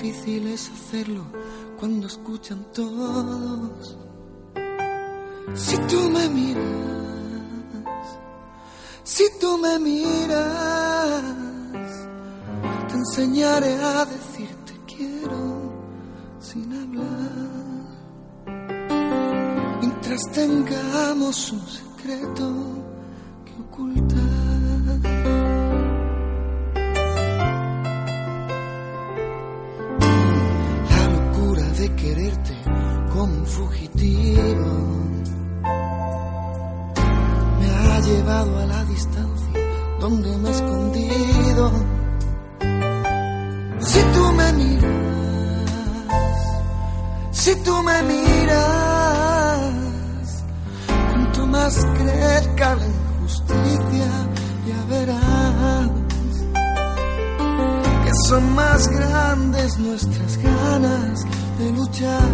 [0.00, 1.24] Difícil es hacerlo
[1.78, 3.98] cuando escuchan todos.
[5.54, 6.64] Si tú me miras,
[9.04, 11.22] si tú me miras,
[12.88, 15.70] te enseñaré a decirte quiero
[16.38, 17.40] sin hablar.
[19.80, 22.54] Mientras tengamos un secreto
[23.44, 25.59] que ocultar.
[37.58, 39.60] Me ha llevado a la distancia
[40.00, 41.72] donde me he escondido.
[43.80, 44.90] Si tú me miras,
[47.30, 49.62] si tú me miras,
[51.10, 54.08] cuanto más crezca la injusticia,
[54.66, 55.90] ya verás
[58.04, 61.26] que son más grandes nuestras ganas
[61.60, 62.28] de luchar.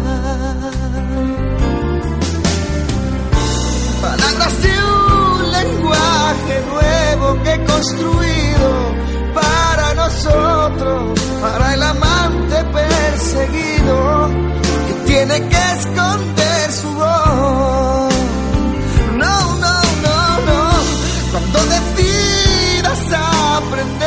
[4.01, 8.69] Palabras de un lenguaje nuevo que he construido
[9.33, 14.29] para nosotros, para el amante perseguido
[14.87, 18.13] que tiene que esconder su voz.
[19.23, 20.61] No, no, no, no.
[21.31, 22.99] Cuando decidas
[23.57, 24.06] aprenderlo,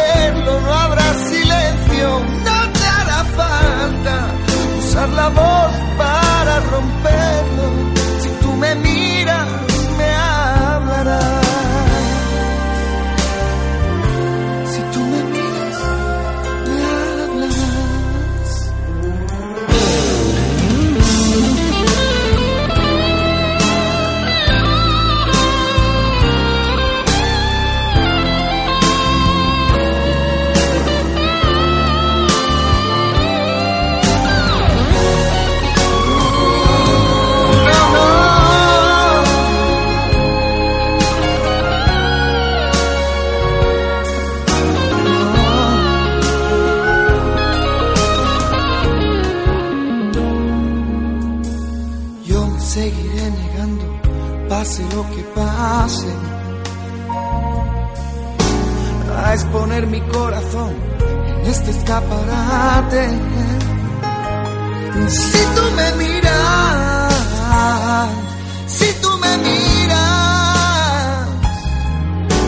[65.09, 67.15] Si tú me miras,
[68.67, 71.29] si tú me miras,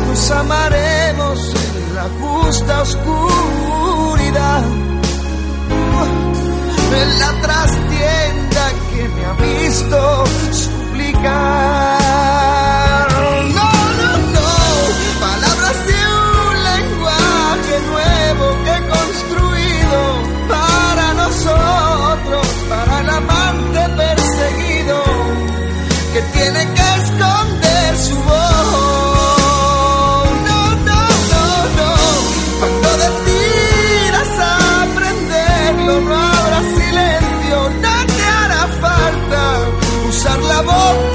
[0.09, 3.32] nos amaremos en la justa oscuridad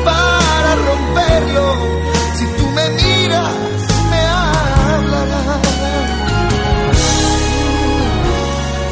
[0.05, 1.75] para romperlo.
[2.37, 3.53] Si tú me miras,
[4.11, 4.21] me
[4.95, 5.61] hablarás.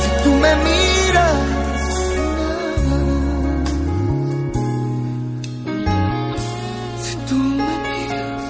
[0.02, 1.34] Si tú me miras.
[7.04, 8.44] Si tú me miras.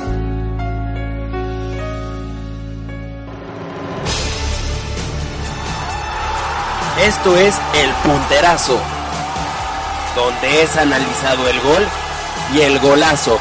[7.01, 8.79] Esto es El Punterazo,
[10.15, 11.85] donde es analizado el gol
[12.53, 13.39] y el golazo.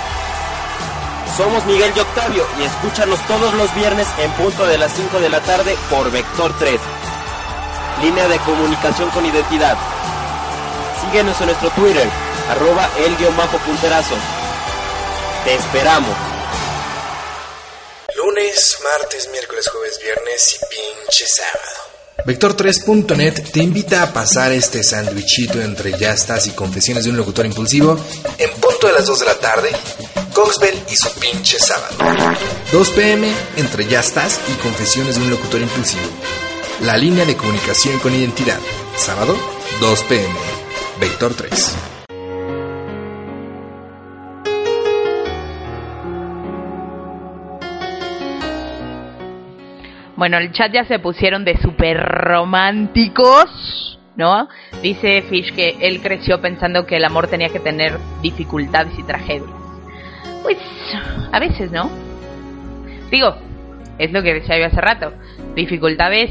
[1.36, 5.28] Somos Miguel y Octavio y escúchanos todos los viernes en punto de las 5 de
[5.28, 6.80] la tarde por Vector 3.
[8.02, 9.76] Línea de comunicación con identidad.
[11.00, 12.08] Síguenos en nuestro Twitter,
[12.50, 13.34] arroba el guion.
[15.44, 16.16] Te esperamos.
[18.16, 21.83] Lunes, martes, miércoles, jueves, viernes y pinche sábado.
[22.24, 27.44] Vector3.net te invita a pasar este sándwichito entre ya estás y confesiones de un locutor
[27.44, 27.98] impulsivo
[28.38, 29.68] en punto de las 2 de la tarde,
[30.32, 31.96] Coxbell y su pinche sábado.
[32.72, 36.02] 2 pm entre ya estás y confesiones de un locutor impulsivo.
[36.80, 38.58] La línea de comunicación con identidad.
[38.96, 39.36] Sábado,
[39.80, 40.34] 2 pm.
[41.00, 41.93] Vector 3.
[50.16, 54.48] Bueno, el chat ya se pusieron de súper románticos, ¿no?
[54.80, 59.50] Dice Fish que él creció pensando que el amor tenía que tener dificultades y tragedias.
[60.42, 60.58] Pues,
[61.32, 61.90] a veces, ¿no?
[63.10, 63.36] Digo,
[63.98, 65.12] es lo que decía yo hace rato.
[65.54, 66.30] Dificultades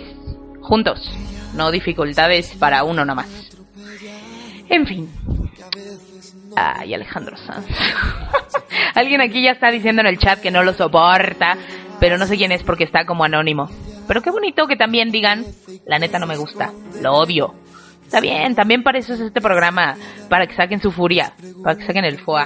[0.62, 1.14] juntos,
[1.56, 3.50] no dificultades para uno nomás.
[4.70, 5.10] En fin.
[6.56, 7.66] Ay, Alejandro Sanz.
[8.96, 11.58] Alguien aquí ya está diciendo en el chat que no lo soporta,
[12.04, 13.70] pero no sé quién es porque está como anónimo.
[14.10, 15.46] Pero qué bonito que también digan,
[15.86, 17.56] la neta no me gusta, lo odio.
[18.04, 19.96] Está bien, también para eso es este programa,
[20.28, 21.32] para que saquen su furia,
[21.64, 22.44] para que saquen el foie.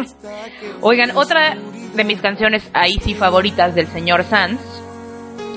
[0.80, 1.56] Oigan, otra
[1.94, 4.60] de mis canciones ahí sí favoritas del señor Sanz,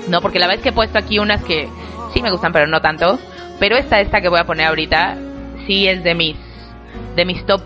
[0.08, 1.68] no, porque la vez que he puesto aquí unas que
[2.14, 3.18] sí me gustan, pero no tanto,
[3.58, 5.18] pero esta, esta que voy a poner ahorita,
[5.66, 6.36] sí es de mis,
[7.16, 7.62] de mis top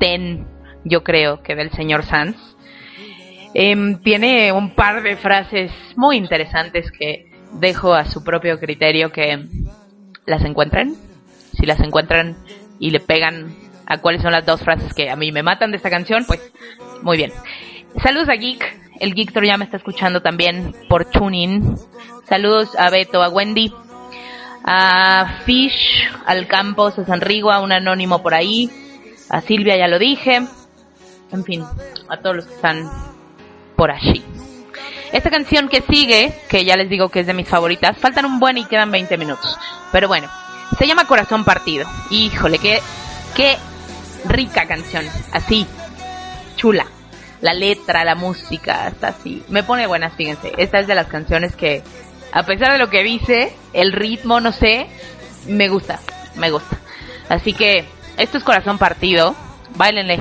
[0.00, 0.46] 10,
[0.84, 2.56] yo creo, que del señor Sanz.
[3.54, 9.38] Em, tiene un par de frases muy interesantes que dejo a su propio criterio que
[10.26, 10.94] las encuentren.
[11.54, 12.36] Si las encuentran
[12.78, 13.54] y le pegan
[13.86, 16.40] a cuáles son las dos frases que a mí me matan de esta canción, pues
[17.02, 17.32] muy bien.
[18.02, 18.88] Saludos a Geek.
[19.00, 21.76] El Geektor ya me está escuchando también por tuning.
[22.28, 23.72] Saludos a Beto, a Wendy,
[24.64, 28.70] a Fish, al Campos, a San Rigo, a un anónimo por ahí,
[29.30, 30.42] a Silvia ya lo dije.
[31.32, 31.64] En fin,
[32.08, 32.90] a todos los que están
[33.78, 34.24] por allí.
[35.12, 38.40] Esta canción que sigue, que ya les digo que es de mis favoritas, faltan un
[38.40, 39.56] buen y quedan 20 minutos.
[39.92, 40.28] Pero bueno,
[40.76, 41.88] se llama Corazón Partido.
[42.10, 42.80] Híjole, qué,
[43.36, 43.56] qué
[44.24, 45.06] rica canción.
[45.32, 45.64] Así,
[46.56, 46.86] chula.
[47.40, 49.44] La letra, la música, está así.
[49.48, 50.52] Me pone buenas, fíjense.
[50.58, 51.84] Esta es de las canciones que,
[52.32, 54.88] a pesar de lo que dice, el ritmo, no sé,
[55.46, 56.00] me gusta,
[56.34, 56.76] me gusta.
[57.28, 57.84] Así que,
[58.16, 59.36] esto es Corazón Partido.
[59.76, 60.18] Báilenle.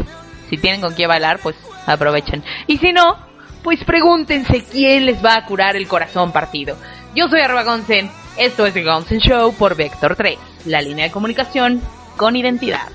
[0.48, 1.56] Si tienen con qué bailar, pues
[1.88, 2.44] aprovechen.
[2.68, 3.27] Y si no,
[3.68, 6.78] pues pregúntense quién les va a curar el corazón partido.
[7.14, 11.12] Yo soy arroba Gonsen, esto es el Gonsen Show por Vector 3, la línea de
[11.12, 11.82] comunicación
[12.16, 12.88] con identidad.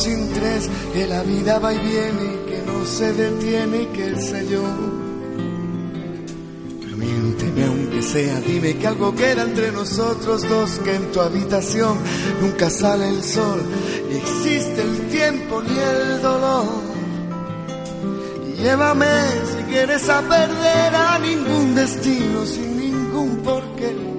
[0.00, 4.62] Sin tres, que la vida va y viene, que no se detiene, que sé yo.
[6.80, 11.98] Pero miénteme aunque sea, dime que algo queda entre nosotros dos, que en tu habitación
[12.40, 13.60] nunca sale el sol,
[14.08, 16.64] ni existe el tiempo ni el dolor.
[18.56, 19.06] Llévame
[19.50, 24.09] si quieres a perder a ningún destino sin ningún porqué.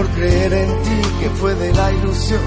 [0.00, 2.40] Por creer en ti que fue de la ilusión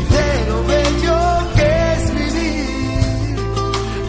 [0.00, 1.18] y de lo bello
[1.56, 3.36] que es vivir.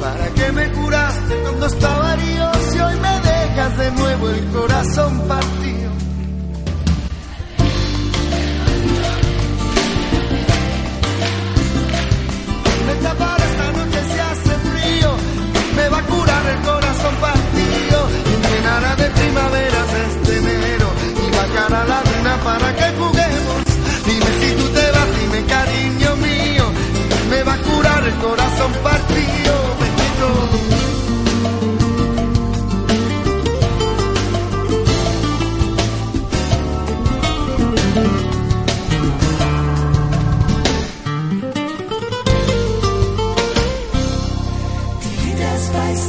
[0.02, 5.14] ¿Para qué me curaste cuando estaba herido si hoy me dejas de nuevo el corazón
[5.30, 5.92] partido?
[12.88, 15.10] Me tapará esta noche si hace frío,
[15.78, 17.98] me va a curar el corazón partido
[18.30, 20.23] y llenará de primaveras
[28.04, 30.34] por el corazón partido me quedó.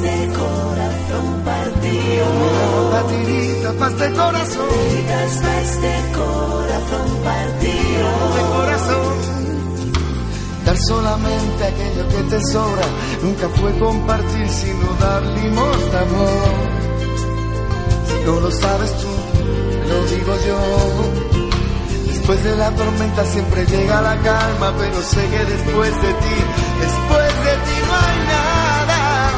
[0.02, 2.26] de corazón partido.
[2.92, 4.68] Batidita, paz de corazón.
[4.68, 7.83] Batiditas, paz de corazón partido
[10.86, 12.86] solamente aquello que te sobra
[13.22, 16.54] nunca fue compartir sino dar limosna amor.
[18.06, 19.12] Si no lo sabes tú,
[19.88, 21.44] lo digo yo.
[22.08, 26.36] Después de la tormenta siempre llega la calma, pero sé que después de ti,
[26.80, 29.30] después de ti no hay nada.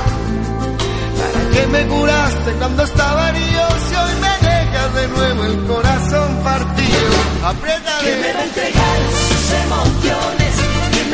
[1.18, 6.36] ¿Para qué me curaste cuando estaba herido si hoy me dejas de nuevo el corazón
[6.44, 7.10] partido?
[7.44, 10.45] Aprieta ¿Quién me va a entregar sus emociones?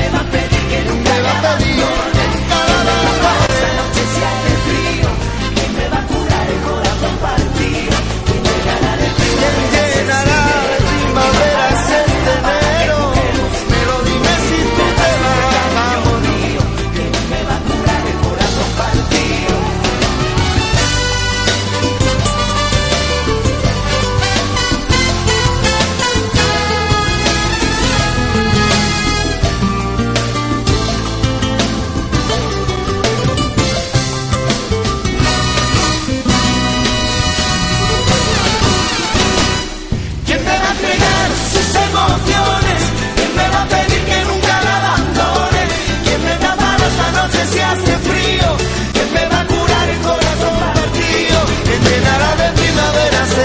[0.03, 1.43] ¿Quién me va a pedir que nunca nunca la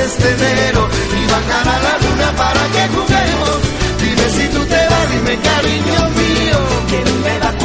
[0.08, 0.88] este enero?
[1.20, 3.58] Y bajará la luna para que juguemos.
[4.02, 6.60] Dime si tú te vas, dime cariño mío.
[6.90, 7.57] ¿Quién me va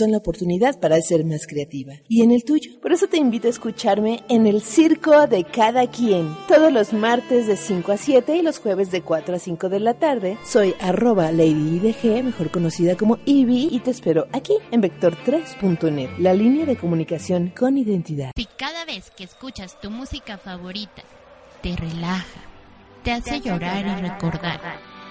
[0.00, 1.92] son la oportunidad para ser más creativa.
[2.08, 2.80] ¿Y en el tuyo?
[2.80, 6.34] Por eso te invito a escucharme en el Circo de Cada Quien.
[6.48, 9.80] Todos los martes de 5 a 7 y los jueves de 4 a 5 de
[9.80, 10.38] la tarde.
[10.42, 16.64] Soy arroba LadyIDG, mejor conocida como Ivy, y te espero aquí en Vector3.net, la línea
[16.64, 18.30] de comunicación con identidad.
[18.36, 21.02] Si cada vez que escuchas tu música favorita
[21.62, 22.40] te relaja,
[23.04, 24.60] te hace llorar y recordar,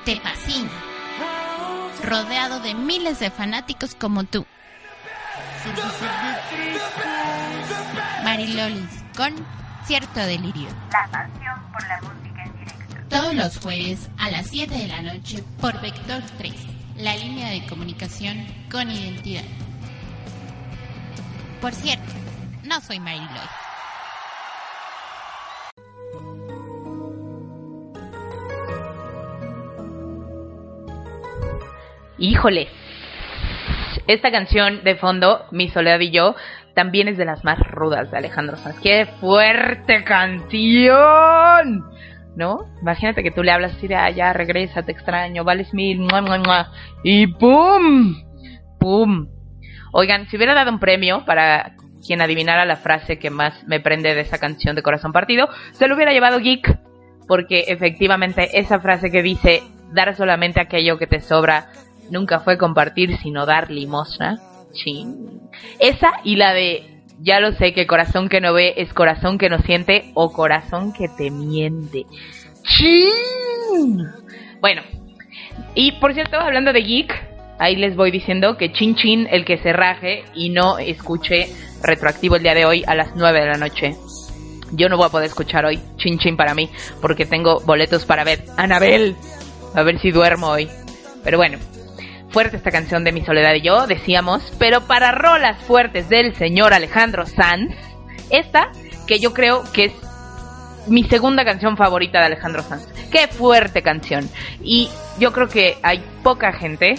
[0.03, 0.71] te fascina,
[2.03, 4.47] rodeado de miles de fanáticos como tú.
[8.23, 9.33] Marilolis con
[9.85, 10.69] Cierto Delirio.
[10.91, 12.95] La pasión por la música en directo.
[13.09, 16.53] Todos los jueves a las 7 de la noche por Vector 3,
[16.97, 19.43] la línea de comunicación con identidad.
[21.59, 22.13] Por cierto,
[22.63, 23.49] no soy Marilolis.
[32.17, 32.88] Híjole.
[34.09, 36.35] Esta canción de fondo, Mi Soledad y yo,
[36.73, 38.79] también es de las más rudas de Alejandro Sanz.
[38.79, 41.85] ¡Qué fuerte canción!
[42.35, 42.65] ¿No?
[42.81, 46.21] Imagínate que tú le hablas así de, ah, ya, regresa, te extraño, vales mil, mua,
[46.21, 46.71] mua, mua",
[47.03, 48.15] y ¡pum!
[48.79, 49.27] ¡Pum!
[49.93, 54.15] Oigan, si hubiera dado un premio para quien adivinara la frase que más me prende
[54.15, 56.79] de esa canción de Corazón Partido, se lo hubiera llevado Geek,
[57.27, 59.61] porque efectivamente esa frase que dice,
[59.93, 61.67] dar solamente aquello que te sobra,
[62.11, 64.39] nunca fue compartir, sino dar limosna.
[64.73, 65.41] Chin.
[65.79, 69.49] Esa y la de, ya lo sé que corazón que no ve es corazón que
[69.49, 72.05] no siente o corazón que te miente.
[72.63, 74.05] Chin.
[74.61, 74.81] Bueno,
[75.75, 77.13] y por cierto, hablando de geek,
[77.57, 81.47] ahí les voy diciendo que chin chin el que se raje y no escuche
[81.83, 83.95] retroactivo el día de hoy a las 9 de la noche.
[84.71, 86.69] Yo no voy a poder escuchar hoy chin chin para mí
[87.01, 89.15] porque tengo boletos para ver Anabel.
[89.75, 90.67] A ver si duermo hoy.
[91.23, 91.57] Pero bueno,
[92.29, 96.73] fuerte esta canción de Mi Soledad y yo, decíamos, pero para rolas fuertes del señor
[96.73, 97.73] Alejandro Sanz,
[98.29, 98.71] Esta,
[99.07, 99.93] que yo creo que es
[100.87, 102.87] mi segunda canción favorita de Alejandro Sanz.
[103.11, 104.29] Qué fuerte canción.
[104.63, 106.95] Y yo creo que hay poca gente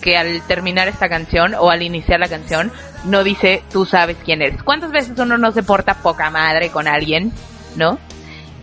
[0.00, 2.70] que al terminar esta canción o al iniciar la canción
[3.04, 4.62] no dice tú sabes quién eres.
[4.62, 7.32] ¿Cuántas veces uno no se porta poca madre con alguien,
[7.76, 7.98] no?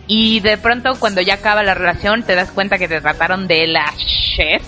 [0.06, 3.66] Y de pronto cuando ya acaba la relación te das cuenta que te trataron de
[3.66, 4.62] la shit.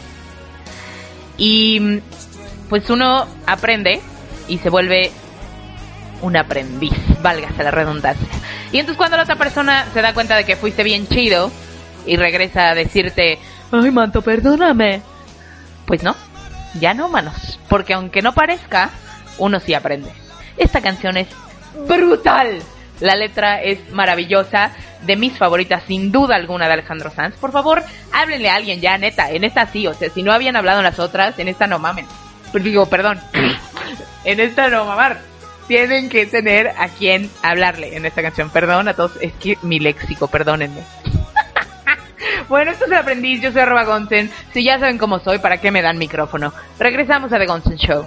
[1.37, 2.01] Y
[2.69, 4.01] pues uno aprende
[4.49, 5.11] y se vuelve
[6.23, 8.29] un aprendiz, válgase la redundancia.
[8.73, 11.51] Y entonces cuando la otra persona se da cuenta de que fuiste bien chido
[12.07, 13.39] y regresa a decirte,
[13.71, 15.03] ay manto, perdóname,
[15.87, 16.17] pues no,
[16.81, 18.91] ya no, manos, porque aunque no parezca,
[19.39, 20.13] uno sí aprende.
[20.57, 21.29] Esta canción es
[21.89, 22.61] brutal.
[23.01, 24.73] La letra es maravillosa,
[25.03, 27.37] de mis favoritas sin duda alguna de Alejandro Sanz.
[27.37, 27.83] Por favor,
[28.13, 30.85] háblenle a alguien ya, neta, en esta sí, o sea, si no habían hablado en
[30.85, 32.07] las otras, en esta no mamen.
[32.53, 33.21] Pues digo, perdón,
[34.25, 35.21] en esta no mamar.
[35.67, 38.51] Tienen que tener a quien hablarle en esta canción.
[38.51, 40.83] Perdón a todos, es que mi léxico, perdónenme.
[42.47, 44.31] Bueno, esto es el aprendiz, yo soy arroba Gonsen.
[44.53, 46.53] Si ya saben cómo soy, ¿para qué me dan micrófono?
[46.79, 48.07] Regresamos a The Gonsen Show.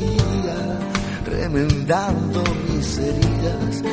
[1.51, 3.83] remendando mis heridas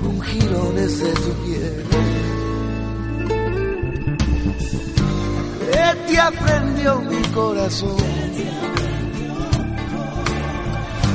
[0.00, 1.84] con jirones de tu piel.
[5.72, 7.96] ¿Qué te aprendió mi corazón?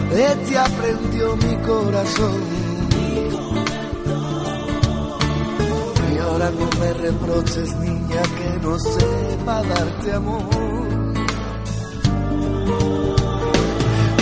[0.10, 2.41] ¿Qué te aprendió mi corazón?
[6.14, 10.43] Y ahora no me reproches, niña, que no sepa darte amor.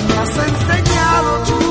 [0.08, 1.71] Me has enseñado tú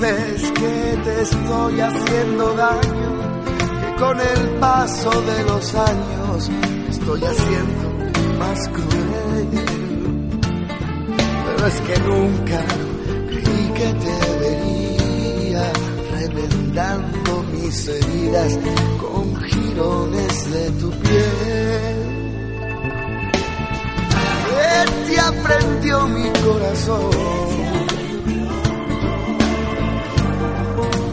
[0.00, 3.10] Dices que te estoy haciendo daño,
[3.80, 6.50] que con el paso de los años
[6.88, 9.48] estoy haciendo más cruel.
[11.46, 12.64] Pero es que nunca
[13.26, 15.72] creí que te vería
[16.12, 18.58] remendando mis heridas
[19.00, 21.96] con jirones de tu piel.
[24.46, 27.87] ¿Qué te aprendió mi corazón?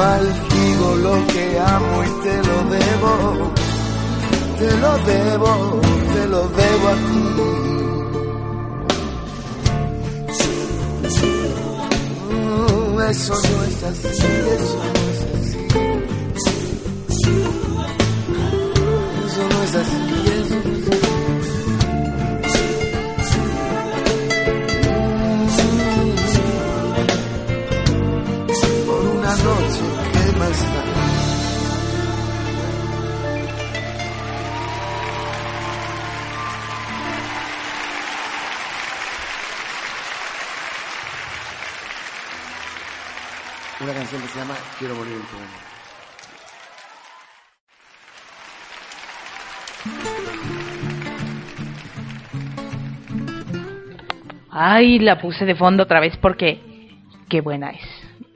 [0.00, 1.44] Maldigo lo que
[1.76, 3.12] amo y te lo debo.
[4.58, 5.52] Te lo debo,
[6.14, 7.20] te lo debo a ti.
[12.30, 15.58] Mm, Eso no es así, eso no es así.
[19.26, 19.99] Eso no es así,
[44.32, 45.26] se llama Quiero morir en tu.
[54.52, 56.60] Ay, la puse de fondo otra vez porque
[57.28, 57.80] qué buena es.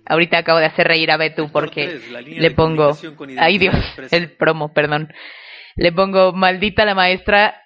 [0.07, 2.97] Ahorita acabo de hacer reír a Betu porque le pongo,
[3.39, 3.75] ay Dios,
[4.11, 5.13] el promo, perdón.
[5.77, 7.61] Le pongo maldita la maestra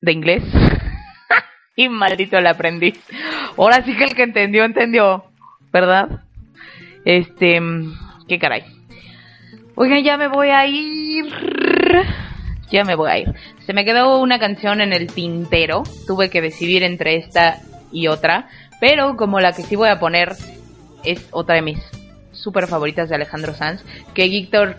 [0.00, 0.42] de inglés
[1.76, 2.98] y maldito el aprendiz.
[3.56, 5.24] Ahora sí que el que entendió, entendió,
[5.72, 6.25] ¿verdad?
[7.06, 7.60] Este,
[8.26, 8.64] qué caray.
[9.76, 11.26] Oigan, ya me voy a ir.
[12.70, 13.32] Ya me voy a ir.
[13.64, 15.84] Se me quedó una canción en el tintero.
[16.08, 17.60] Tuve que decidir entre esta
[17.92, 18.48] y otra.
[18.80, 20.32] Pero como la que sí voy a poner
[21.04, 21.78] es otra de mis
[22.32, 23.84] super favoritas de Alejandro Sanz.
[24.12, 24.74] Que Víctor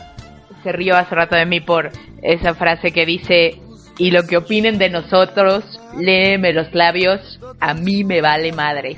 [0.64, 3.62] se rió hace rato de mí por esa frase que dice:
[3.98, 8.98] Y lo que opinen de nosotros, léeme los labios, a mí me vale madre.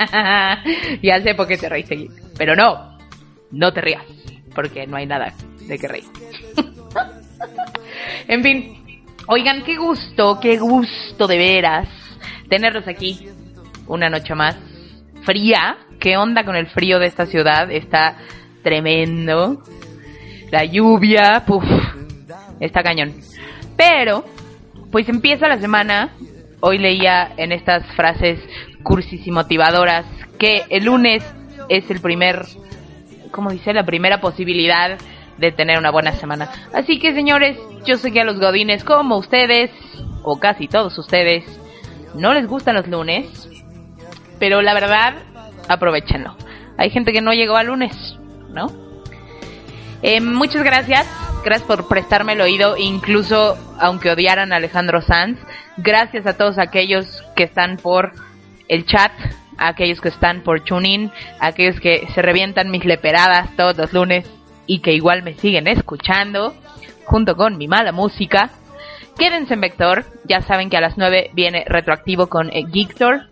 [1.02, 2.10] ya sé por qué te Geek.
[2.36, 2.98] Pero no,
[3.50, 4.04] no te rías,
[4.54, 5.34] porque no hay nada
[5.66, 6.04] de que reír.
[8.28, 11.88] en fin, oigan, qué gusto, qué gusto de veras
[12.48, 13.28] tenerlos aquí
[13.86, 14.56] una noche más.
[15.22, 17.70] Fría, ¿qué onda con el frío de esta ciudad?
[17.70, 18.16] Está
[18.62, 19.62] tremendo.
[20.50, 21.64] La lluvia, puf,
[22.58, 23.14] está cañón.
[23.76, 24.24] Pero,
[24.90, 26.10] pues empieza la semana.
[26.60, 28.38] Hoy leía en estas frases
[28.82, 30.06] cursis y motivadoras
[30.38, 31.24] que el lunes
[31.68, 32.44] es el primer,
[33.30, 34.98] como dice, la primera posibilidad
[35.38, 36.50] de tener una buena semana.
[36.72, 39.70] Así que señores, yo sé que a los godines como ustedes,
[40.22, 41.44] o casi todos ustedes,
[42.14, 43.48] no les gustan los lunes,
[44.38, 45.14] pero la verdad,
[45.68, 46.36] aprovechenlo.
[46.76, 48.18] Hay gente que no llegó al lunes,
[48.50, 48.66] ¿no?
[50.02, 51.06] Eh, muchas gracias,
[51.44, 55.38] gracias por prestarme el oído, incluso aunque odiaran a Alejandro Sanz.
[55.76, 58.12] Gracias a todos aquellos que están por
[58.70, 59.12] el chat,
[59.58, 61.10] aquellos que están por tuning,
[61.40, 64.30] aquellos que se revientan mis leperadas todos los lunes
[64.66, 66.54] y que igual me siguen escuchando,
[67.04, 68.50] junto con mi mala música.
[69.18, 73.28] Quédense en Vector, ya saben que a las 9 viene retroactivo con eh, Geektor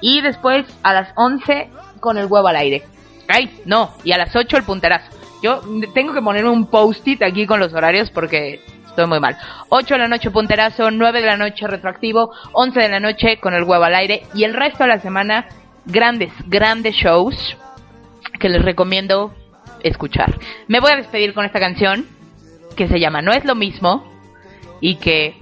[0.00, 1.68] y después a las 11
[2.00, 2.82] con el huevo al aire.
[3.28, 5.16] Ay, no, y a las 8 el punterazo.
[5.40, 5.62] Yo
[5.94, 8.60] tengo que ponerme un post-it aquí con los horarios porque
[9.06, 9.36] muy mal.
[9.68, 13.54] 8 de la noche punterazo, 9 de la noche retroactivo, 11 de la noche con
[13.54, 15.46] el huevo al aire y el resto de la semana
[15.86, 17.56] grandes, grandes shows
[18.38, 19.34] que les recomiendo
[19.82, 20.38] escuchar.
[20.68, 22.06] Me voy a despedir con esta canción
[22.76, 24.10] que se llama No es lo mismo
[24.80, 25.36] y que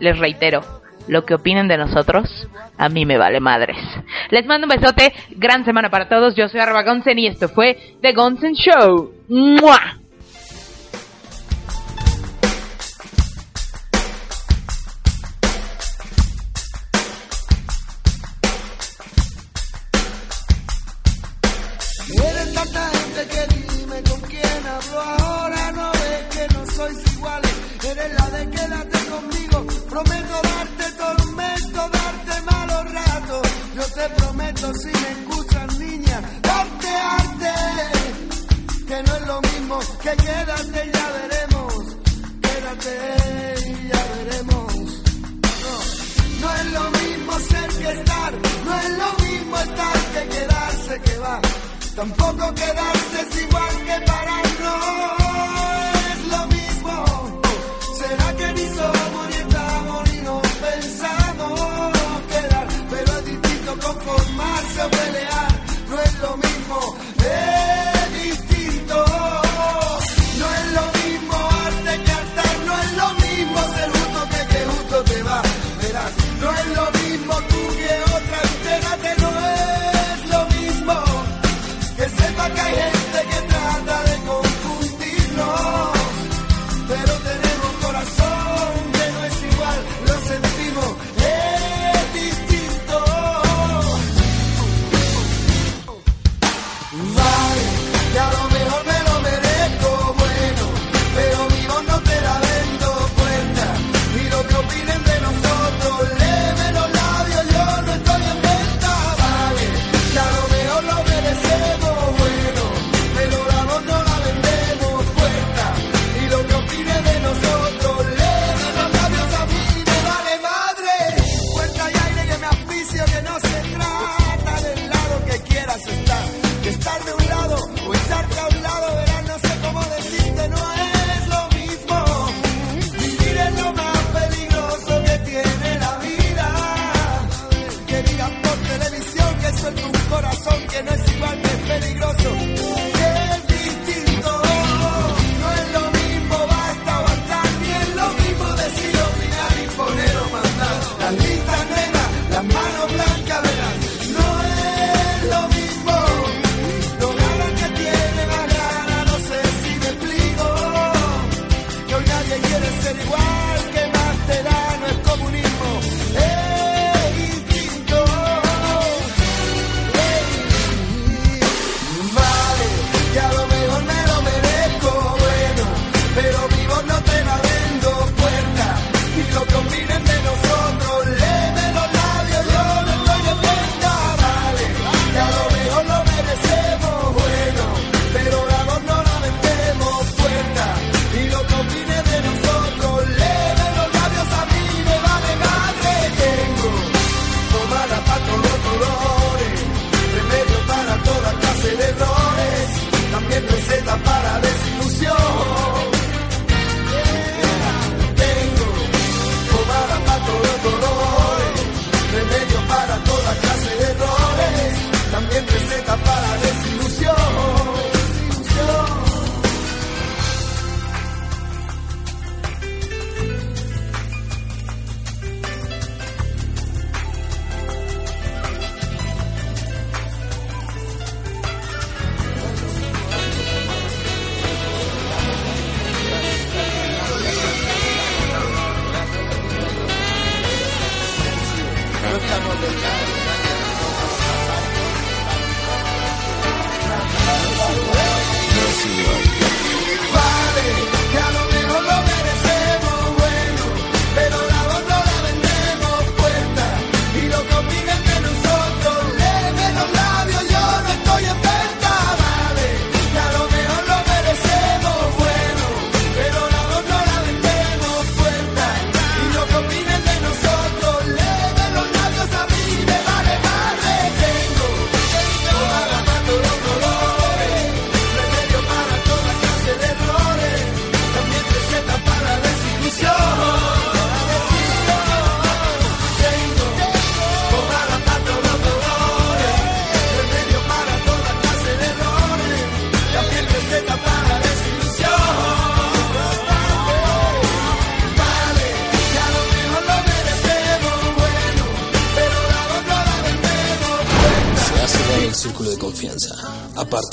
[0.00, 0.62] les reitero,
[1.08, 3.78] lo que opinen de nosotros, a mí me vale madres.
[4.30, 7.96] Les mando un besote, gran semana para todos, yo soy Arba Gonsen y esto fue
[8.00, 9.12] The Gonsen Show.
[9.28, 10.01] ¡Mua!
[33.94, 37.54] Te prometo si me escuchas, niña, darte arte.
[38.86, 41.74] Que no es lo mismo que quédate y ya veremos.
[42.42, 42.94] Quédate
[43.70, 44.74] y ya veremos.
[45.62, 45.74] No,
[46.40, 48.32] no es lo mismo ser que estar.
[48.64, 51.40] No es lo mismo estar que quedarse que va.
[51.96, 54.42] Tampoco quedarse es igual que parar,
[66.72, 67.01] lo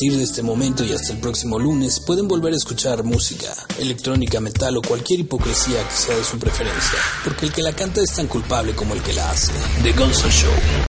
[0.09, 4.39] partir de este momento y hasta el próximo lunes pueden volver a escuchar música, electrónica,
[4.39, 8.15] metal o cualquier hipocresía que sea de su preferencia, porque el que la canta es
[8.15, 9.51] tan culpable como el que la hace.
[9.83, 10.88] The Gonzo Show.